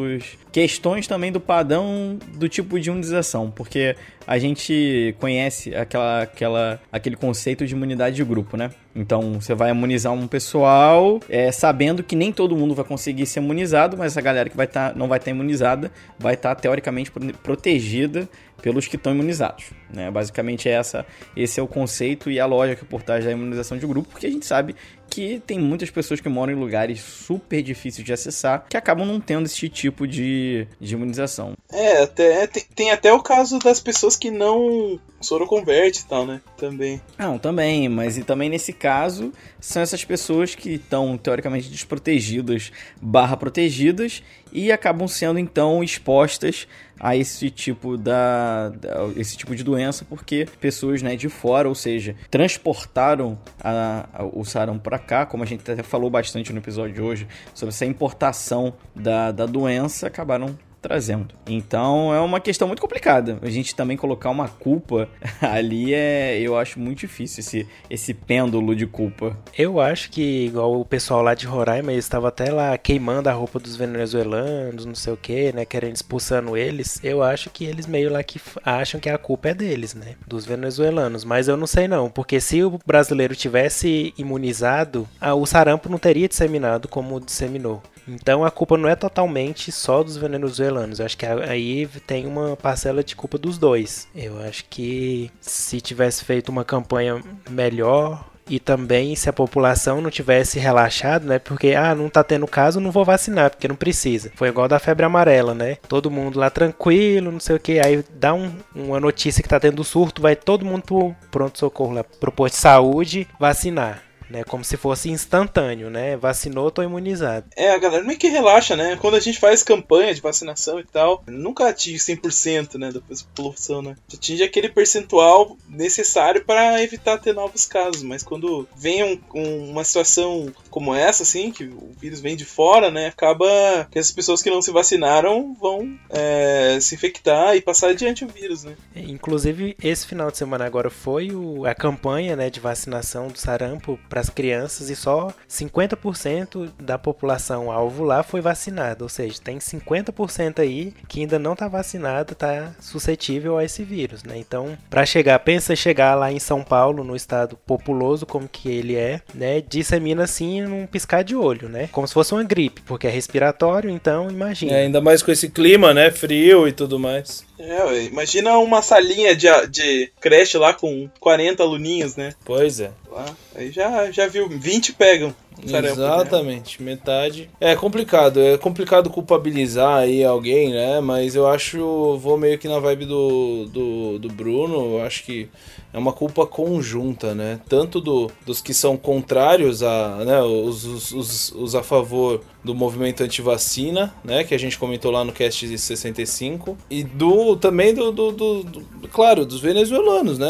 questões 0.50 1.06
também 1.06 1.30
do 1.30 1.38
padrão 1.38 2.18
do 2.34 2.48
tipo 2.48 2.80
de 2.80 2.88
imunização, 2.88 3.50
porque 3.50 3.94
a 4.26 4.38
gente 4.38 5.14
conhece 5.18 5.74
aquela, 5.74 6.22
aquela, 6.22 6.80
aquele 6.90 7.16
conceito 7.16 7.66
de 7.66 7.74
imunidade 7.74 8.16
de 8.16 8.24
grupo, 8.24 8.56
né? 8.56 8.70
Então 8.94 9.34
você 9.34 9.54
vai 9.54 9.70
imunizar 9.70 10.12
um 10.12 10.26
pessoal, 10.26 11.20
é, 11.28 11.52
sabendo 11.52 12.02
que 12.02 12.16
nem 12.16 12.32
todo 12.32 12.56
mundo 12.56 12.74
vai 12.74 12.84
conseguir 12.84 13.26
ser 13.26 13.40
imunizado, 13.40 13.96
mas 13.96 14.16
a 14.16 14.20
galera 14.20 14.48
que 14.48 14.56
vai 14.56 14.66
tá, 14.66 14.92
não 14.96 15.06
vai 15.06 15.18
estar 15.18 15.30
tá 15.30 15.30
imunizada 15.30 15.92
vai 16.18 16.34
estar 16.34 16.54
tá, 16.54 16.57
teoricamente 16.60 17.10
protegida 17.42 18.28
pelos 18.60 18.86
que 18.86 18.96
estão 18.96 19.12
imunizados. 19.12 19.70
Né? 19.92 20.10
Basicamente 20.10 20.68
essa, 20.68 21.06
esse 21.36 21.60
é 21.60 21.62
o 21.62 21.66
conceito 21.66 22.30
e 22.30 22.40
a 22.40 22.46
lógica 22.46 22.84
por 22.84 23.02
trás 23.02 23.24
da 23.24 23.30
imunização 23.30 23.78
de 23.78 23.86
grupo, 23.86 24.08
porque 24.08 24.26
a 24.26 24.30
gente 24.30 24.44
sabe 24.44 24.74
que 25.18 25.42
tem 25.44 25.58
muitas 25.58 25.90
pessoas 25.90 26.20
que 26.20 26.28
moram 26.28 26.52
em 26.52 26.56
lugares 26.56 27.00
super 27.00 27.60
difíceis 27.60 28.06
de 28.06 28.12
acessar 28.12 28.66
que 28.68 28.76
acabam 28.76 29.04
não 29.04 29.20
tendo 29.20 29.46
esse 29.46 29.68
tipo 29.68 30.06
de, 30.06 30.64
de 30.80 30.94
imunização. 30.94 31.54
É, 31.72 32.02
até, 32.02 32.46
tem, 32.46 32.64
tem 32.72 32.90
até 32.92 33.12
o 33.12 33.20
caso 33.20 33.58
das 33.58 33.80
pessoas 33.80 34.14
que 34.14 34.30
não 34.30 35.00
soroconverte 35.20 36.02
e 36.02 36.04
tal, 36.04 36.24
né? 36.24 36.40
Também. 36.56 37.00
Não, 37.18 37.36
também, 37.36 37.88
mas 37.88 38.16
e 38.16 38.22
também 38.22 38.48
nesse 38.48 38.72
caso 38.72 39.32
são 39.58 39.82
essas 39.82 40.04
pessoas 40.04 40.54
que 40.54 40.74
estão 40.74 41.18
teoricamente 41.18 41.68
desprotegidas 41.68 42.70
barra 43.02 43.36
protegidas 43.36 44.22
e 44.52 44.70
acabam 44.70 45.08
sendo 45.08 45.40
então 45.40 45.82
expostas 45.82 46.68
a 47.00 47.16
esse 47.16 47.50
tipo 47.50 47.96
da, 47.96 48.70
da, 48.70 49.08
esse 49.16 49.36
tipo 49.36 49.54
de 49.54 49.62
doença 49.62 50.04
porque 50.08 50.46
pessoas 50.60 51.02
né, 51.02 51.16
de 51.16 51.28
fora, 51.28 51.68
ou 51.68 51.74
seja, 51.74 52.14
transportaram 52.30 53.38
a, 53.60 54.08
a, 54.12 54.24
o 54.24 54.44
sarampo 54.44 54.82
para 54.82 54.98
cá, 54.98 55.26
como 55.26 55.42
a 55.42 55.46
gente 55.46 55.68
até 55.70 55.82
falou 55.82 56.10
bastante 56.10 56.52
no 56.52 56.58
episódio 56.58 56.94
de 56.94 57.02
hoje 57.02 57.26
sobre 57.54 57.70
essa 57.74 57.84
importação 57.84 58.74
da, 58.94 59.30
da 59.32 59.46
doença, 59.46 60.06
acabaram 60.06 60.56
trazendo. 60.80 61.34
Então 61.46 62.14
é 62.14 62.20
uma 62.20 62.40
questão 62.40 62.68
muito 62.68 62.80
complicada. 62.80 63.38
A 63.42 63.50
gente 63.50 63.74
também 63.74 63.96
colocar 63.96 64.30
uma 64.30 64.48
culpa 64.48 65.08
ali 65.40 65.94
é, 65.94 66.38
eu 66.40 66.56
acho 66.56 66.78
muito 66.78 67.00
difícil 67.00 67.40
esse, 67.40 67.68
esse 67.90 68.14
pêndulo 68.14 68.74
de 68.74 68.86
culpa. 68.86 69.36
Eu 69.56 69.80
acho 69.80 70.10
que, 70.10 70.46
igual 70.46 70.80
o 70.80 70.84
pessoal 70.84 71.22
lá 71.22 71.34
de 71.34 71.46
Roraima, 71.46 71.92
eles 71.92 72.04
estavam 72.04 72.28
até 72.28 72.50
lá 72.50 72.76
queimando 72.78 73.28
a 73.28 73.32
roupa 73.32 73.58
dos 73.58 73.76
venezuelanos, 73.76 74.84
não 74.84 74.94
sei 74.94 75.12
o 75.12 75.16
que, 75.16 75.52
né? 75.52 75.64
Querendo 75.64 75.96
expulsando 75.96 76.56
eles. 76.56 77.00
Eu 77.02 77.22
acho 77.22 77.50
que 77.50 77.64
eles 77.64 77.86
meio 77.86 78.10
lá 78.10 78.22
que 78.22 78.40
acham 78.64 79.00
que 79.00 79.08
a 79.08 79.18
culpa 79.18 79.48
é 79.48 79.54
deles, 79.54 79.94
né? 79.94 80.14
Dos 80.26 80.44
venezuelanos. 80.44 81.24
Mas 81.24 81.48
eu 81.48 81.56
não 81.56 81.66
sei 81.66 81.88
não, 81.88 82.10
porque 82.10 82.40
se 82.40 82.62
o 82.62 82.78
brasileiro 82.86 83.34
tivesse 83.34 84.14
imunizado, 84.16 85.08
o 85.36 85.46
sarampo 85.46 85.88
não 85.88 85.98
teria 85.98 86.28
disseminado 86.28 86.88
como 86.88 87.20
disseminou. 87.20 87.82
Então 88.08 88.44
a 88.44 88.50
culpa 88.50 88.76
não 88.76 88.88
é 88.88 88.96
totalmente 88.96 89.70
só 89.70 90.02
dos 90.02 90.16
venezuelanos. 90.16 90.98
Eu 90.98 91.06
acho 91.06 91.16
que 91.16 91.26
aí 91.26 91.86
tem 92.06 92.26
uma 92.26 92.56
parcela 92.56 93.04
de 93.04 93.14
culpa 93.14 93.36
dos 93.38 93.58
dois. 93.58 94.08
Eu 94.14 94.40
acho 94.40 94.64
que 94.70 95.30
se 95.40 95.80
tivesse 95.80 96.24
feito 96.24 96.48
uma 96.48 96.64
campanha 96.64 97.22
melhor 97.50 98.24
e 98.50 98.58
também 98.58 99.14
se 99.14 99.28
a 99.28 99.32
população 99.32 100.00
não 100.00 100.10
tivesse 100.10 100.58
relaxado, 100.58 101.26
né? 101.26 101.38
Porque 101.38 101.74
ah, 101.74 101.94
não 101.94 102.08
tá 102.08 102.24
tendo 102.24 102.46
caso, 102.46 102.80
não 102.80 102.90
vou 102.90 103.04
vacinar, 103.04 103.50
porque 103.50 103.68
não 103.68 103.76
precisa. 103.76 104.32
Foi 104.34 104.48
igual 104.48 104.66
da 104.66 104.78
febre 104.78 105.04
amarela, 105.04 105.54
né? 105.54 105.76
Todo 105.86 106.10
mundo 106.10 106.38
lá 106.38 106.48
tranquilo, 106.48 107.30
não 107.30 107.40
sei 107.40 107.56
o 107.56 107.60
que. 107.60 107.78
Aí 107.78 108.02
dá 108.14 108.32
um- 108.32 108.50
uma 108.74 108.98
notícia 108.98 109.42
que 109.42 109.48
tá 109.48 109.60
tendo 109.60 109.84
surto, 109.84 110.22
vai 110.22 110.34
todo 110.34 110.64
mundo 110.64 110.82
pro 110.82 111.14
pronto-socorro 111.30 111.92
lá, 111.92 112.02
pro 112.04 112.32
posto 112.32 112.54
de 112.54 112.60
saúde 112.62 113.28
vacinar. 113.38 114.02
Né, 114.30 114.44
como 114.44 114.62
se 114.64 114.76
fosse 114.76 115.08
instantâneo, 115.10 115.88
né? 115.88 116.16
Vacinou, 116.16 116.70
tô 116.70 116.82
imunizado. 116.82 117.46
É, 117.56 117.70
a 117.70 117.78
galera 117.78 118.04
meio 118.04 118.18
que 118.18 118.28
relaxa, 118.28 118.76
né? 118.76 118.96
Quando 119.00 119.14
a 119.14 119.20
gente 119.20 119.38
faz 119.38 119.62
campanha 119.62 120.14
de 120.14 120.20
vacinação 120.20 120.78
e 120.78 120.84
tal, 120.84 121.22
nunca 121.26 121.68
atinge 121.68 121.98
100%, 121.98 122.74
né, 122.78 122.92
da 122.92 123.00
população, 123.00 123.80
né? 123.82 123.96
Atinge 124.12 124.42
aquele 124.42 124.68
percentual 124.68 125.56
necessário 125.68 126.44
para 126.44 126.82
evitar 126.82 127.18
ter 127.18 127.32
novos 127.32 127.64
casos, 127.64 128.02
mas 128.02 128.22
quando 128.22 128.68
vem 128.76 129.02
um- 129.02 129.20
um- 129.34 129.70
uma 129.70 129.84
situação 129.84 130.52
como 130.70 130.94
essa, 130.94 131.22
assim, 131.22 131.50
que 131.50 131.64
o 131.64 131.92
vírus 131.98 132.20
vem 132.20 132.36
de 132.36 132.44
fora, 132.44 132.90
né, 132.90 133.06
acaba 133.06 133.46
que 133.90 133.98
as 133.98 134.10
pessoas 134.10 134.42
que 134.42 134.50
não 134.50 134.60
se 134.60 134.70
vacinaram 134.70 135.54
vão 135.58 135.98
é, 136.10 136.78
se 136.80 136.94
infectar 136.94 137.54
e 137.56 137.60
passar 137.60 137.88
adiante 137.90 138.24
o 138.24 138.28
vírus, 138.28 138.64
né? 138.64 138.74
Inclusive, 138.94 139.76
esse 139.82 140.06
final 140.06 140.30
de 140.30 140.36
semana 140.38 140.64
agora 140.66 140.90
foi 140.90 141.30
o- 141.32 141.64
a 141.66 141.74
campanha 141.74 142.36
né, 142.36 142.50
de 142.50 142.60
vacinação 142.60 143.28
do 143.28 143.38
sarampo 143.38 143.98
para 144.18 144.20
as 144.20 144.30
crianças 144.30 144.90
e 144.90 144.96
só 144.96 145.32
50% 145.48 146.70
da 146.80 146.98
população 146.98 147.70
alvo 147.70 148.02
lá 148.02 148.22
foi 148.22 148.40
vacinada. 148.40 149.04
Ou 149.04 149.08
seja, 149.08 149.40
tem 149.42 149.58
50% 149.58 150.58
aí 150.58 150.92
que 151.06 151.20
ainda 151.20 151.38
não 151.38 151.52
está 151.52 151.68
vacinado, 151.68 152.32
está 152.32 152.72
suscetível 152.80 153.56
a 153.56 153.64
esse 153.64 153.84
vírus. 153.84 154.24
Né? 154.24 154.36
Então, 154.36 154.76
para 154.90 155.06
chegar, 155.06 155.38
pensa 155.40 155.76
chegar 155.76 156.14
lá 156.16 156.32
em 156.32 156.40
São 156.40 156.62
Paulo, 156.62 157.04
no 157.04 157.14
estado 157.14 157.56
populoso 157.66 158.26
como 158.26 158.48
que 158.48 158.68
ele 158.68 158.96
é, 158.96 159.20
né, 159.34 159.60
dissemina 159.60 160.24
assim 160.24 160.62
num 160.62 160.86
piscar 160.86 161.22
de 161.22 161.36
olho, 161.36 161.68
né? 161.68 161.88
Como 161.92 162.06
se 162.06 162.14
fosse 162.14 162.32
uma 162.32 162.42
gripe, 162.42 162.82
porque 162.82 163.06
é 163.06 163.10
respiratório, 163.10 163.90
então 163.90 164.30
imagina. 164.30 164.72
É, 164.72 164.82
ainda 164.82 165.00
mais 165.00 165.22
com 165.22 165.30
esse 165.30 165.48
clima, 165.48 165.94
né? 165.94 166.10
Frio 166.10 166.66
e 166.66 166.72
tudo 166.72 166.98
mais. 166.98 167.47
É, 167.58 167.84
ué, 167.84 168.04
imagina 168.04 168.56
uma 168.58 168.80
salinha 168.82 169.34
de, 169.34 169.48
de 169.68 170.12
creche 170.20 170.56
lá 170.56 170.72
com 170.72 171.08
40 171.18 171.62
aluninhos, 171.62 172.14
né? 172.14 172.32
Pois 172.44 172.78
é. 172.78 172.92
Lá, 173.10 173.26
aí 173.54 173.72
já, 173.72 174.10
já 174.12 174.28
viu, 174.28 174.48
20 174.48 174.92
pegam. 174.92 175.34
sarampo, 175.66 175.96
né? 175.96 176.06
Exatamente, 176.06 176.82
metade. 176.82 177.50
É 177.60 177.74
complicado, 177.74 178.40
é 178.40 178.56
complicado 178.56 179.10
culpabilizar 179.10 179.98
aí 179.98 180.22
alguém, 180.22 180.70
né? 180.70 181.00
Mas 181.00 181.34
eu 181.34 181.48
acho, 181.48 182.16
vou 182.18 182.38
meio 182.38 182.58
que 182.58 182.68
na 182.68 182.78
vibe 182.78 183.06
do, 183.06 183.66
do, 183.66 184.18
do 184.20 184.28
Bruno, 184.28 184.98
eu 184.98 185.02
acho 185.02 185.24
que 185.24 185.48
é 185.92 185.98
uma 185.98 186.12
culpa 186.12 186.46
conjunta, 186.46 187.34
né? 187.34 187.60
Tanto 187.68 188.00
do, 188.00 188.30
dos 188.44 188.60
que 188.60 188.74
são 188.74 188.96
contrários 188.96 189.82
a, 189.82 190.22
né? 190.24 190.42
Os, 190.42 190.84
os, 190.84 191.12
os, 191.12 191.52
os 191.52 191.74
a 191.74 191.82
favor 191.82 192.42
do 192.62 192.74
movimento 192.74 193.22
antivacina, 193.22 194.14
né? 194.22 194.44
Que 194.44 194.54
a 194.54 194.58
gente 194.58 194.78
comentou 194.78 195.10
lá 195.10 195.24
no 195.24 195.32
cast 195.32 195.66
65. 195.78 196.76
E 196.90 197.02
do 197.02 197.56
também 197.56 197.94
do, 197.94 198.12
do, 198.12 198.32
do- 198.32 198.62
do- 198.64 199.08
claro, 199.10 199.46
dos 199.46 199.60
venezuelanos, 199.60 200.38
né? 200.38 200.46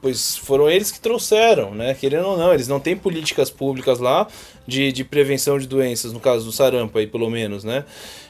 Pois 0.00 0.36
foram 0.36 0.70
eles 0.70 0.90
que 0.90 0.98
trouxeram, 1.00 1.74
né? 1.74 1.94
Querendo 1.94 2.28
ou 2.28 2.36
não, 2.38 2.52
eles 2.54 2.68
não 2.68 2.80
têm 2.80 2.96
políticas 2.96 3.50
públicas 3.50 3.98
lá 3.98 4.26
de, 4.66 4.90
de 4.92 5.04
prevenção 5.04 5.58
de 5.58 5.66
doenças, 5.66 6.12
no 6.12 6.20
caso 6.20 6.44
do 6.46 6.52
sarampo 6.52 6.96
aí, 6.98 7.06
pelo 7.06 7.28
menos, 7.28 7.64
né? 7.64 7.84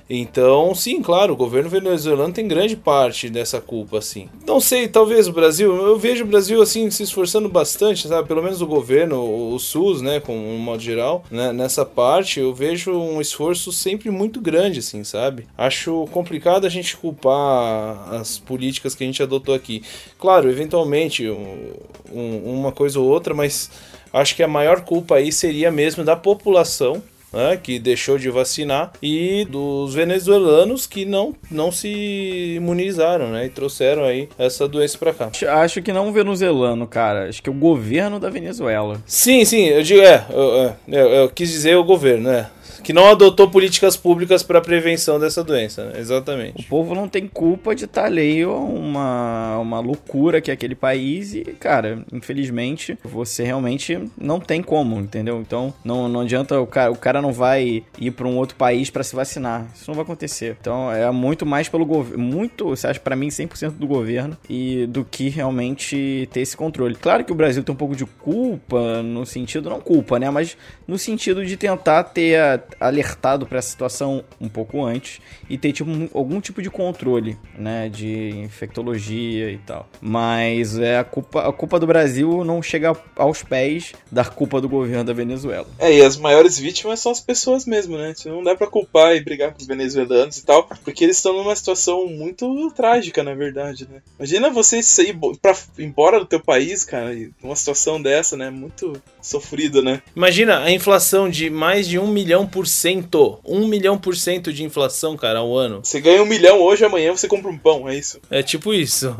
Então, 0.08 0.74
sim, 0.74 1.00
claro, 1.00 1.32
o 1.32 1.36
governo 1.36 1.70
venezuelano 1.70 2.32
tem 2.32 2.46
grande 2.46 2.76
parte 2.76 3.30
dessa 3.30 3.58
culpa, 3.60 3.98
assim. 3.98 4.28
Não 4.46 4.60
sei, 4.60 4.86
talvez 4.86 5.26
o 5.26 5.32
Brasil, 5.32 5.74
eu 5.74 5.98
vejo 5.98 6.24
o 6.24 6.26
Brasil, 6.26 6.60
assim, 6.60 6.90
se 6.90 7.02
esforçando 7.04 7.48
bastante, 7.48 8.06
sabe? 8.06 8.28
Pelo 8.28 8.42
menos 8.42 8.60
o 8.60 8.66
governo, 8.66 9.18
o, 9.54 9.58
SUS, 9.58 10.02
né, 10.02 10.20
como 10.20 10.38
um 10.38 10.58
modo 10.58 10.82
geral, 10.82 11.24
né, 11.30 11.52
nessa 11.54 11.86
parte, 11.86 12.38
eu 12.38 12.52
vejo 12.54 12.92
um 12.92 13.18
esforço 13.20 13.72
sempre 13.72 14.10
muito 14.10 14.40
grande, 14.42 14.80
assim, 14.80 15.02
sabe? 15.04 15.46
Acho 15.56 16.06
complicado 16.12 16.66
a 16.66 16.70
gente 16.70 16.96
culpar 16.98 18.12
as 18.14 18.38
políticas 18.38 18.94
que 18.94 19.04
a 19.04 19.06
gente 19.06 19.22
adotou 19.22 19.54
aqui. 19.54 19.82
Claro, 20.18 20.50
eventualmente, 20.50 21.28
um- 21.30 21.72
um- 22.12 22.52
uma 22.60 22.72
coisa 22.72 23.00
ou 23.00 23.08
outra, 23.08 23.32
mas 23.32 23.70
acho 24.12 24.36
que 24.36 24.42
a 24.42 24.48
maior 24.48 24.82
culpa 24.82 25.16
aí 25.16 25.32
seria 25.32 25.70
mesmo 25.70 26.04
da 26.04 26.14
população, 26.14 27.02
né, 27.34 27.58
que 27.62 27.78
deixou 27.78 28.16
de 28.18 28.30
vacinar 28.30 28.92
e 29.02 29.44
dos 29.50 29.94
venezuelanos 29.94 30.86
que 30.86 31.04
não, 31.04 31.34
não 31.50 31.70
se 31.72 32.54
imunizaram, 32.56 33.30
né, 33.30 33.46
e 33.46 33.48
trouxeram 33.50 34.04
aí 34.04 34.28
essa 34.38 34.66
doença 34.68 34.96
pra 34.98 35.12
cá. 35.12 35.30
Acho- 35.62 35.82
que 35.82 35.92
não 35.92 36.08
o 36.08 36.12
venezuelano, 36.12 36.86
cara. 36.86 37.28
Acho 37.28 37.42
que 37.42 37.48
é 37.48 37.52
o 37.52 37.54
governo 37.54 38.18
da 38.20 38.30
Venezuela. 38.30 39.02
Sim, 39.06 39.44
sim, 39.44 39.64
eu 39.66 39.82
digo, 39.82 40.00
é, 40.00 40.24
eu, 40.30 40.54
é, 40.62 40.76
eu, 40.88 41.08
eu 41.10 41.28
quis 41.28 41.50
dizer 41.50 41.76
o 41.76 41.84
governo, 41.84 42.30
né, 42.30 42.46
que 42.84 42.92
não 42.92 43.10
adotou 43.10 43.50
políticas 43.50 43.96
públicas 43.96 44.42
para 44.42 44.60
prevenção 44.60 45.18
dessa 45.18 45.42
doença, 45.42 45.86
né? 45.86 45.92
O 45.96 45.98
exatamente. 45.98 46.62
povo 46.64 46.94
não 46.94 47.08
tem 47.08 47.26
culpa 47.26 47.74
de 47.74 47.86
estar 47.86 48.04
alheio 48.04 48.50
a 48.52 48.58
uma, 48.58 49.58
uma 49.58 49.80
loucura 49.80 50.40
que 50.40 50.50
é 50.50 50.54
aquele 50.54 50.74
país 50.74 51.34
e, 51.34 51.42
cara, 51.58 52.04
infelizmente, 52.12 52.96
você 53.02 53.42
realmente 53.42 53.98
não 54.16 54.38
tem 54.38 54.62
como, 54.62 55.00
entendeu? 55.00 55.40
Então, 55.40 55.72
não, 55.84 56.08
não 56.08 56.20
adianta, 56.20 56.60
o 56.60 56.66
cara, 56.66 56.92
o 56.92 56.96
cara 56.96 57.22
não 57.22 57.32
vai 57.32 57.82
ir 57.98 58.10
para 58.10 58.28
um 58.28 58.36
outro 58.36 58.54
país 58.56 58.90
para 58.90 59.02
se 59.02 59.16
vacinar. 59.16 59.66
Isso 59.74 59.84
não 59.88 59.94
vai 59.94 60.04
acontecer. 60.04 60.56
Então, 60.60 60.92
é 60.92 61.10
muito 61.10 61.46
mais 61.46 61.68
pelo 61.68 61.86
governo, 61.86 62.22
muito, 62.22 62.66
você 62.68 62.86
acha, 62.86 63.00
para 63.00 63.16
mim, 63.16 63.28
100% 63.28 63.72
do 63.72 63.86
governo 63.86 64.36
e 64.48 64.86
do 64.86 65.04
que 65.04 65.28
realmente 65.30 66.28
ter 66.32 66.40
esse 66.40 66.56
controle. 66.56 66.94
Claro 66.94 67.24
que 67.24 67.32
o 67.32 67.34
Brasil 67.34 67.62
tem 67.62 67.72
um 67.72 67.78
pouco 67.78 67.96
de 67.96 68.04
culpa, 68.04 69.02
no 69.02 69.24
sentido, 69.24 69.70
não 69.70 69.80
culpa, 69.80 70.18
né? 70.18 70.28
Mas 70.30 70.56
no 70.86 70.98
sentido 70.98 71.44
de 71.44 71.56
tentar 71.56 72.02
ter 72.04 72.38
a- 72.38 72.60
alertado 72.80 73.46
para 73.46 73.58
essa 73.58 73.68
situação 73.70 74.24
um 74.40 74.48
pouco 74.48 74.84
antes 74.84 75.20
e 75.48 75.56
ter 75.58 75.72
tipo, 75.72 75.90
um- 75.90 76.08
algum 76.14 76.40
tipo 76.40 76.60
de 76.62 76.70
controle, 76.70 77.36
né, 77.58 77.88
de 77.88 78.30
infectologia 78.68 79.50
e 79.50 79.58
tal. 79.58 79.88
Mas 80.00 80.78
é 80.78 80.98
a 80.98 81.04
culpa, 81.04 81.48
a 81.48 81.52
culpa 81.52 81.78
do 81.78 81.86
Brasil 81.86 82.44
não 82.44 82.62
chega 82.62 82.96
aos 83.16 83.42
pés 83.42 83.92
da 84.10 84.24
culpa 84.24 84.60
do 84.60 84.68
governo 84.68 85.04
da 85.04 85.12
Venezuela. 85.12 85.66
É, 85.78 85.92
e 85.92 86.02
as 86.02 86.16
maiores 86.16 86.58
vítimas 86.58 87.00
são 87.00 87.12
as 87.12 87.20
pessoas 87.20 87.66
mesmo, 87.66 87.96
né? 87.98 88.14
Não 88.26 88.42
dá 88.42 88.54
pra 88.54 88.66
culpar 88.66 89.14
e 89.14 89.20
brigar 89.20 89.52
com 89.52 89.58
os 89.60 89.66
venezuelanos 89.66 90.38
e 90.38 90.44
tal, 90.44 90.68
porque 90.84 91.04
eles 91.04 91.16
estão 91.16 91.34
numa 91.36 91.54
situação 91.54 92.06
muito 92.06 92.70
trágica, 92.76 93.22
na 93.22 93.34
verdade, 93.34 93.86
né? 93.90 94.00
Imagina 94.18 94.50
você 94.50 94.82
sair 94.82 95.16
pra, 95.40 95.54
embora 95.78 96.18
do 96.18 96.26
teu 96.26 96.40
país, 96.40 96.84
cara, 96.84 97.12
e 97.14 97.30
numa 97.42 97.56
situação 97.56 98.00
dessa, 98.00 98.36
né? 98.36 98.50
Muito 98.50 99.00
sofrido, 99.20 99.82
né? 99.82 100.02
Imagina 100.14 100.60
a 100.62 100.70
inflação 100.70 101.28
de 101.28 101.50
mais 101.50 101.86
de 101.88 101.98
um 101.98 102.06
milhão 102.06 102.46
por 102.46 102.63
cento. 102.66 103.38
Um 103.44 103.66
milhão 103.66 103.98
por 103.98 104.16
cento 104.16 104.52
de 104.52 104.64
inflação, 104.64 105.16
cara, 105.16 105.40
ao 105.40 105.56
ano. 105.56 105.80
Você 105.82 106.00
ganha 106.00 106.22
um 106.22 106.26
milhão 106.26 106.60
hoje, 106.60 106.84
amanhã 106.84 107.12
você 107.12 107.28
compra 107.28 107.50
um 107.50 107.58
pão, 107.58 107.88
é 107.88 107.96
isso. 107.96 108.20
É 108.30 108.42
tipo 108.42 108.72
isso. 108.72 109.14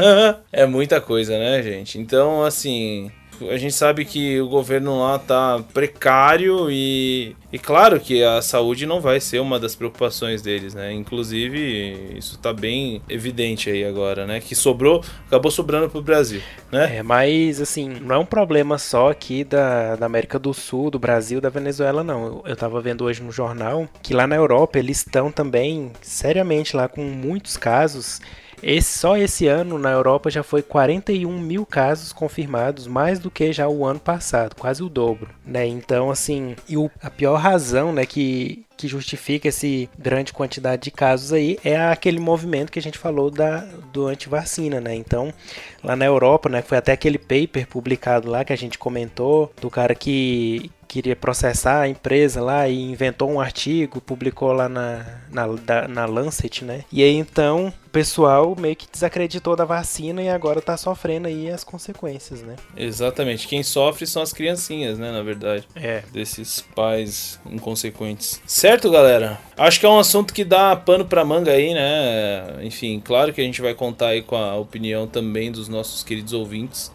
é 0.52 0.66
muita 0.66 1.00
coisa, 1.00 1.38
né, 1.38 1.62
gente? 1.62 1.98
Então, 1.98 2.42
assim, 2.44 3.10
a 3.50 3.56
gente 3.56 3.74
sabe 3.74 4.04
que 4.04 4.40
o 4.40 4.48
governo 4.48 5.00
lá 5.00 5.18
tá 5.18 5.62
precário 5.72 6.70
e, 6.70 7.36
e 7.52 7.58
claro 7.58 8.00
que 8.00 8.22
a 8.22 8.42
saúde 8.42 8.86
não 8.86 9.00
vai 9.00 9.20
ser 9.20 9.40
uma 9.40 9.58
das 9.58 9.74
preocupações 9.74 10.42
deles, 10.42 10.74
né? 10.74 10.92
Inclusive, 10.92 12.14
isso 12.16 12.38
tá 12.38 12.52
bem 12.52 13.02
evidente 13.08 13.70
aí 13.70 13.84
agora, 13.84 14.26
né? 14.26 14.40
Que 14.40 14.54
sobrou, 14.54 15.04
acabou 15.26 15.50
sobrando 15.50 15.88
pro 15.88 16.02
Brasil, 16.02 16.42
né? 16.72 16.98
É, 16.98 17.02
mas 17.02 17.60
assim, 17.60 17.88
não 17.88 18.16
é 18.16 18.18
um 18.18 18.26
problema 18.26 18.78
só 18.78 19.10
aqui 19.10 19.44
da, 19.44 19.96
da 19.96 20.06
América 20.06 20.38
do 20.38 20.52
Sul, 20.52 20.90
do 20.90 20.98
Brasil, 20.98 21.40
da 21.40 21.48
Venezuela, 21.50 22.02
não. 22.02 22.24
Eu, 22.24 22.44
eu 22.46 22.56
tava 22.56 22.80
vendo 22.80 23.04
hoje 23.04 23.22
no 23.22 23.30
jornal 23.30 23.88
que 24.02 24.14
lá 24.14 24.26
na 24.26 24.36
Europa 24.36 24.78
eles 24.78 24.98
estão 24.98 25.30
também 25.30 25.92
seriamente 26.02 26.76
lá 26.76 26.88
com 26.88 27.02
muitos 27.02 27.56
casos 27.56 28.20
esse, 28.62 28.98
só 28.98 29.16
esse 29.16 29.46
ano 29.46 29.78
na 29.78 29.90
Europa 29.90 30.30
já 30.30 30.42
foi 30.42 30.62
41 30.62 31.38
mil 31.38 31.64
casos 31.64 32.12
confirmados, 32.12 32.86
mais 32.86 33.18
do 33.18 33.30
que 33.30 33.52
já 33.52 33.68
o 33.68 33.84
ano 33.84 34.00
passado, 34.00 34.56
quase 34.56 34.82
o 34.82 34.88
dobro, 34.88 35.30
né? 35.44 35.66
Então, 35.66 36.10
assim, 36.10 36.56
e 36.68 36.76
o, 36.76 36.90
a 37.02 37.10
pior 37.10 37.36
razão, 37.36 37.92
né, 37.92 38.04
que, 38.06 38.64
que 38.76 38.88
justifica 38.88 39.48
essa 39.48 39.66
grande 39.98 40.32
quantidade 40.32 40.82
de 40.82 40.90
casos 40.90 41.32
aí 41.32 41.58
é 41.64 41.76
aquele 41.76 42.20
movimento 42.20 42.72
que 42.72 42.78
a 42.78 42.82
gente 42.82 42.98
falou 42.98 43.30
da, 43.30 43.60
do 43.92 44.06
antivacina, 44.06 44.80
né? 44.80 44.94
Então, 44.94 45.32
lá 45.82 45.96
na 45.96 46.04
Europa, 46.04 46.48
né, 46.48 46.62
foi 46.62 46.78
até 46.78 46.92
aquele 46.92 47.18
paper 47.18 47.66
publicado 47.68 48.30
lá 48.30 48.44
que 48.44 48.52
a 48.52 48.56
gente 48.56 48.78
comentou, 48.78 49.52
do 49.60 49.70
cara 49.70 49.94
que 49.94 50.70
queria 50.88 51.14
processar 51.14 51.82
a 51.82 51.88
empresa 51.88 52.40
lá 52.40 52.66
e 52.66 52.80
inventou 52.80 53.30
um 53.30 53.40
artigo, 53.40 54.00
publicou 54.00 54.52
lá 54.52 54.68
na, 54.68 55.04
na, 55.30 55.46
da, 55.46 55.86
na 55.86 56.06
Lancet, 56.06 56.64
né? 56.64 56.84
E 56.90 57.02
aí 57.02 57.14
então 57.14 57.72
o 57.86 57.90
pessoal 57.90 58.56
meio 58.58 58.74
que 58.74 58.86
desacreditou 58.90 59.54
da 59.54 59.64
vacina 59.64 60.22
e 60.22 60.28
agora 60.28 60.62
tá 60.62 60.76
sofrendo 60.76 61.28
aí 61.28 61.50
as 61.50 61.62
consequências, 61.62 62.42
né? 62.42 62.56
Exatamente. 62.76 63.46
Quem 63.46 63.62
sofre 63.62 64.06
são 64.06 64.22
as 64.22 64.32
criancinhas, 64.32 64.98
né, 64.98 65.12
na 65.12 65.22
verdade. 65.22 65.68
É. 65.74 66.02
Desses 66.10 66.62
pais 66.74 67.38
inconsequentes. 67.44 68.40
Certo, 68.46 68.90
galera? 68.90 69.38
Acho 69.56 69.80
que 69.80 69.86
é 69.86 69.88
um 69.88 69.98
assunto 69.98 70.32
que 70.32 70.44
dá 70.44 70.74
pano 70.74 71.04
pra 71.04 71.24
manga 71.24 71.52
aí, 71.52 71.74
né? 71.74 72.62
Enfim, 72.62 73.00
claro 73.04 73.32
que 73.32 73.40
a 73.40 73.44
gente 73.44 73.60
vai 73.60 73.74
contar 73.74 74.08
aí 74.08 74.22
com 74.22 74.36
a 74.36 74.56
opinião 74.56 75.06
também 75.06 75.52
dos 75.52 75.68
nossos 75.68 76.02
queridos 76.02 76.32
ouvintes. 76.32 76.90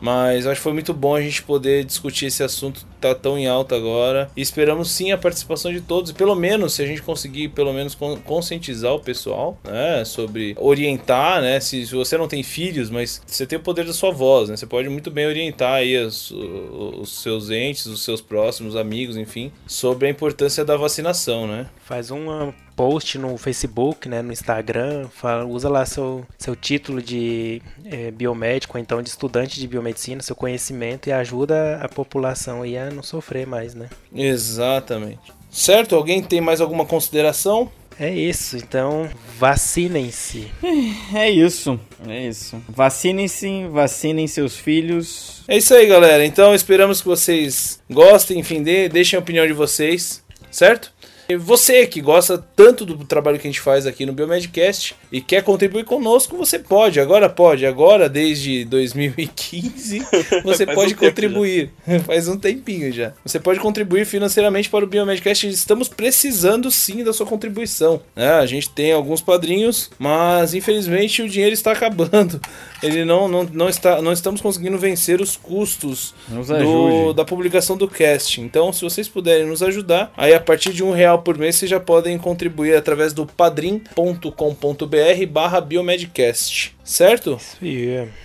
Mas 0.00 0.46
acho 0.46 0.56
que 0.56 0.62
foi 0.62 0.72
muito 0.72 0.92
bom 0.92 1.14
a 1.14 1.20
gente 1.20 1.42
poder 1.42 1.84
discutir 1.84 2.26
esse 2.26 2.42
assunto 2.42 2.84
tá 3.00 3.14
tão 3.14 3.38
em 3.38 3.46
alta 3.46 3.74
agora. 3.76 4.30
E 4.36 4.40
esperamos 4.42 4.90
sim 4.90 5.12
a 5.12 5.18
participação 5.18 5.72
de 5.72 5.80
todos. 5.80 6.12
Pelo 6.12 6.34
menos, 6.34 6.74
se 6.74 6.82
a 6.82 6.86
gente 6.86 7.02
conseguir 7.02 7.48
pelo 7.48 7.72
menos 7.72 7.94
con- 7.94 8.16
conscientizar 8.18 8.92
o 8.92 9.00
pessoal, 9.00 9.58
né? 9.64 10.04
Sobre 10.04 10.54
orientar, 10.58 11.40
né? 11.40 11.60
Se, 11.60 11.86
se 11.86 11.94
você 11.94 12.16
não 12.18 12.28
tem 12.28 12.42
filhos, 12.42 12.90
mas 12.90 13.22
você 13.26 13.46
tem 13.46 13.58
o 13.58 13.62
poder 13.62 13.84
da 13.84 13.92
sua 13.92 14.10
voz, 14.10 14.48
né? 14.48 14.56
Você 14.56 14.66
pode 14.66 14.88
muito 14.88 15.10
bem 15.10 15.26
orientar 15.26 15.74
aí 15.74 15.96
os, 15.96 16.30
os 16.30 17.22
seus 17.22 17.50
entes, 17.50 17.86
os 17.86 18.02
seus 18.02 18.20
próximos 18.20 18.76
amigos, 18.76 19.16
enfim, 19.16 19.50
sobre 19.66 20.06
a 20.06 20.10
importância 20.10 20.64
da 20.64 20.76
vacinação, 20.76 21.46
né? 21.46 21.66
Faz 21.84 22.10
um 22.10 22.52
post 22.76 23.18
no 23.18 23.36
Facebook, 23.38 24.08
né, 24.08 24.20
no 24.22 24.32
Instagram, 24.32 25.08
fala- 25.08 25.44
usa 25.46 25.68
lá 25.68 25.84
seu, 25.86 26.24
seu 26.38 26.54
título 26.54 27.00
de 27.00 27.62
eh, 27.86 28.10
biomédico, 28.10 28.76
ou 28.76 28.80
então 28.82 29.00
de 29.02 29.08
estudante 29.08 29.58
de 29.58 29.66
biomedicina, 29.66 30.20
seu 30.22 30.36
conhecimento 30.36 31.08
e 31.08 31.12
ajuda 31.12 31.80
a 31.82 31.88
população 31.88 32.62
aí 32.62 32.76
a 32.76 32.90
não 32.90 33.02
sofrer 33.02 33.46
mais, 33.46 33.74
né? 33.74 33.88
Exatamente. 34.14 35.18
Certo? 35.50 35.96
Alguém 35.96 36.22
tem 36.22 36.40
mais 36.40 36.60
alguma 36.60 36.84
consideração? 36.84 37.70
É 37.98 38.10
isso, 38.14 38.58
então 38.58 39.08
vacinem-se. 39.38 40.48
É 41.14 41.30
isso, 41.30 41.80
é 42.06 42.26
isso. 42.28 42.60
Vacinem-se, 42.68 43.66
vacinem 43.68 44.26
seus 44.26 44.54
filhos. 44.56 45.42
É 45.48 45.56
isso 45.56 45.72
aí, 45.74 45.86
galera. 45.86 46.24
Então 46.26 46.54
esperamos 46.54 47.00
que 47.00 47.08
vocês 47.08 47.80
gostem, 47.90 48.38
enfim, 48.38 48.62
de, 48.62 48.88
deixem 48.90 49.16
a 49.16 49.20
opinião 49.20 49.46
de 49.46 49.52
vocês, 49.54 50.22
certo? 50.50 50.92
Você 51.34 51.86
que 51.86 52.00
gosta 52.00 52.38
tanto 52.54 52.86
do 52.86 53.04
trabalho 53.04 53.38
que 53.38 53.48
a 53.48 53.50
gente 53.50 53.60
faz 53.60 53.86
aqui 53.86 54.06
no 54.06 54.12
Biomedcast 54.12 54.94
e 55.10 55.20
quer 55.20 55.42
contribuir 55.42 55.84
conosco, 55.84 56.36
você 56.36 56.58
pode, 56.58 56.98
agora 57.00 57.28
pode, 57.28 57.64
agora 57.64 58.08
desde 58.08 58.64
2015, 58.64 60.06
você 60.44 60.66
pode 60.66 60.94
um 60.94 60.96
contribuir. 60.96 61.70
Faz 62.04 62.28
um 62.28 62.36
tempinho 62.36 62.92
já. 62.92 63.12
Você 63.24 63.38
pode 63.38 63.60
contribuir 63.60 64.04
financeiramente 64.04 64.68
para 64.68 64.84
o 64.84 64.88
Biomedcast. 64.88 65.48
Estamos 65.48 65.88
precisando 65.88 66.70
sim 66.70 67.04
da 67.04 67.12
sua 67.12 67.26
contribuição. 67.26 68.00
né? 68.14 68.30
a 68.32 68.46
gente 68.46 68.70
tem 68.70 68.92
alguns 68.92 69.20
padrinhos, 69.20 69.90
mas 69.98 70.54
infelizmente 70.54 71.22
o 71.22 71.28
dinheiro 71.28 71.54
está 71.54 71.72
acabando. 71.72 72.40
Ele 72.82 73.04
não, 73.04 73.28
não, 73.28 73.44
não 73.44 73.68
está, 73.68 74.02
não 74.02 74.12
estamos 74.12 74.40
conseguindo 74.40 74.78
vencer 74.78 75.20
os 75.20 75.36
custos 75.36 76.14
do, 76.28 77.12
da 77.12 77.24
publicação 77.24 77.76
do 77.76 77.88
cast. 77.88 78.40
Então, 78.40 78.72
se 78.72 78.82
vocês 78.82 79.08
puderem 79.08 79.46
nos 79.46 79.62
ajudar, 79.62 80.12
aí 80.16 80.34
a 80.34 80.40
partir 80.40 80.72
de 80.72 80.82
um 80.82 80.92
real 80.92 81.22
por 81.22 81.38
mês 81.38 81.56
vocês 81.56 81.70
já 81.70 81.80
podem 81.80 82.18
contribuir 82.18 82.76
através 82.76 83.12
do 83.12 83.26
padrim.com.br 83.26 84.95
barra 85.26 85.60
biomedcast. 85.60 86.74
Certo? 86.84 87.38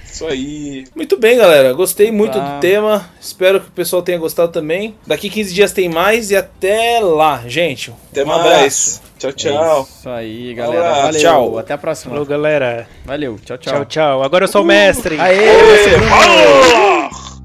Isso 0.06 0.28
aí. 0.28 0.86
Muito 0.96 1.18
bem, 1.18 1.38
galera. 1.38 1.74
Gostei 1.74 2.12
muito 2.12 2.38
Tá. 2.38 2.56
do 2.58 2.60
tema. 2.60 3.10
Espero 3.20 3.60
que 3.62 3.68
o 3.70 3.72
pessoal 3.72 4.02
tenha 4.02 4.18
gostado 4.18 4.52
também. 4.52 4.96
Daqui 5.08 5.30
15 5.30 5.54
dias 5.54 5.72
tem 5.72 5.90
mais 5.90 6.30
e 6.32 6.36
até 6.36 7.00
lá, 7.02 7.44
gente. 7.48 7.92
Até 8.12 8.24
um 8.24 8.28
mais. 8.28 8.42
abraço. 8.46 9.02
Tchau, 9.18 9.32
tchau. 9.34 9.80
É 9.80 10.00
isso 10.00 10.10
aí, 10.10 10.54
galera. 10.54 10.82
Abraço. 10.90 11.02
Valeu. 11.06 11.22
Tchau. 11.22 11.58
Até 11.58 11.74
a 11.74 11.78
próxima. 11.78 12.12
Falou, 12.12 12.26
galera. 12.26 12.88
Valeu. 13.06 13.40
Tchau, 13.44 13.58
tchau. 13.58 13.74
Tchau, 13.74 13.86
tchau. 13.86 14.24
Agora 14.24 14.44
eu 14.46 14.48
sou 14.48 14.62
o 14.62 14.66
mestre. 14.66 15.20
Aê. 15.20 15.40
Falou! 16.10 17.41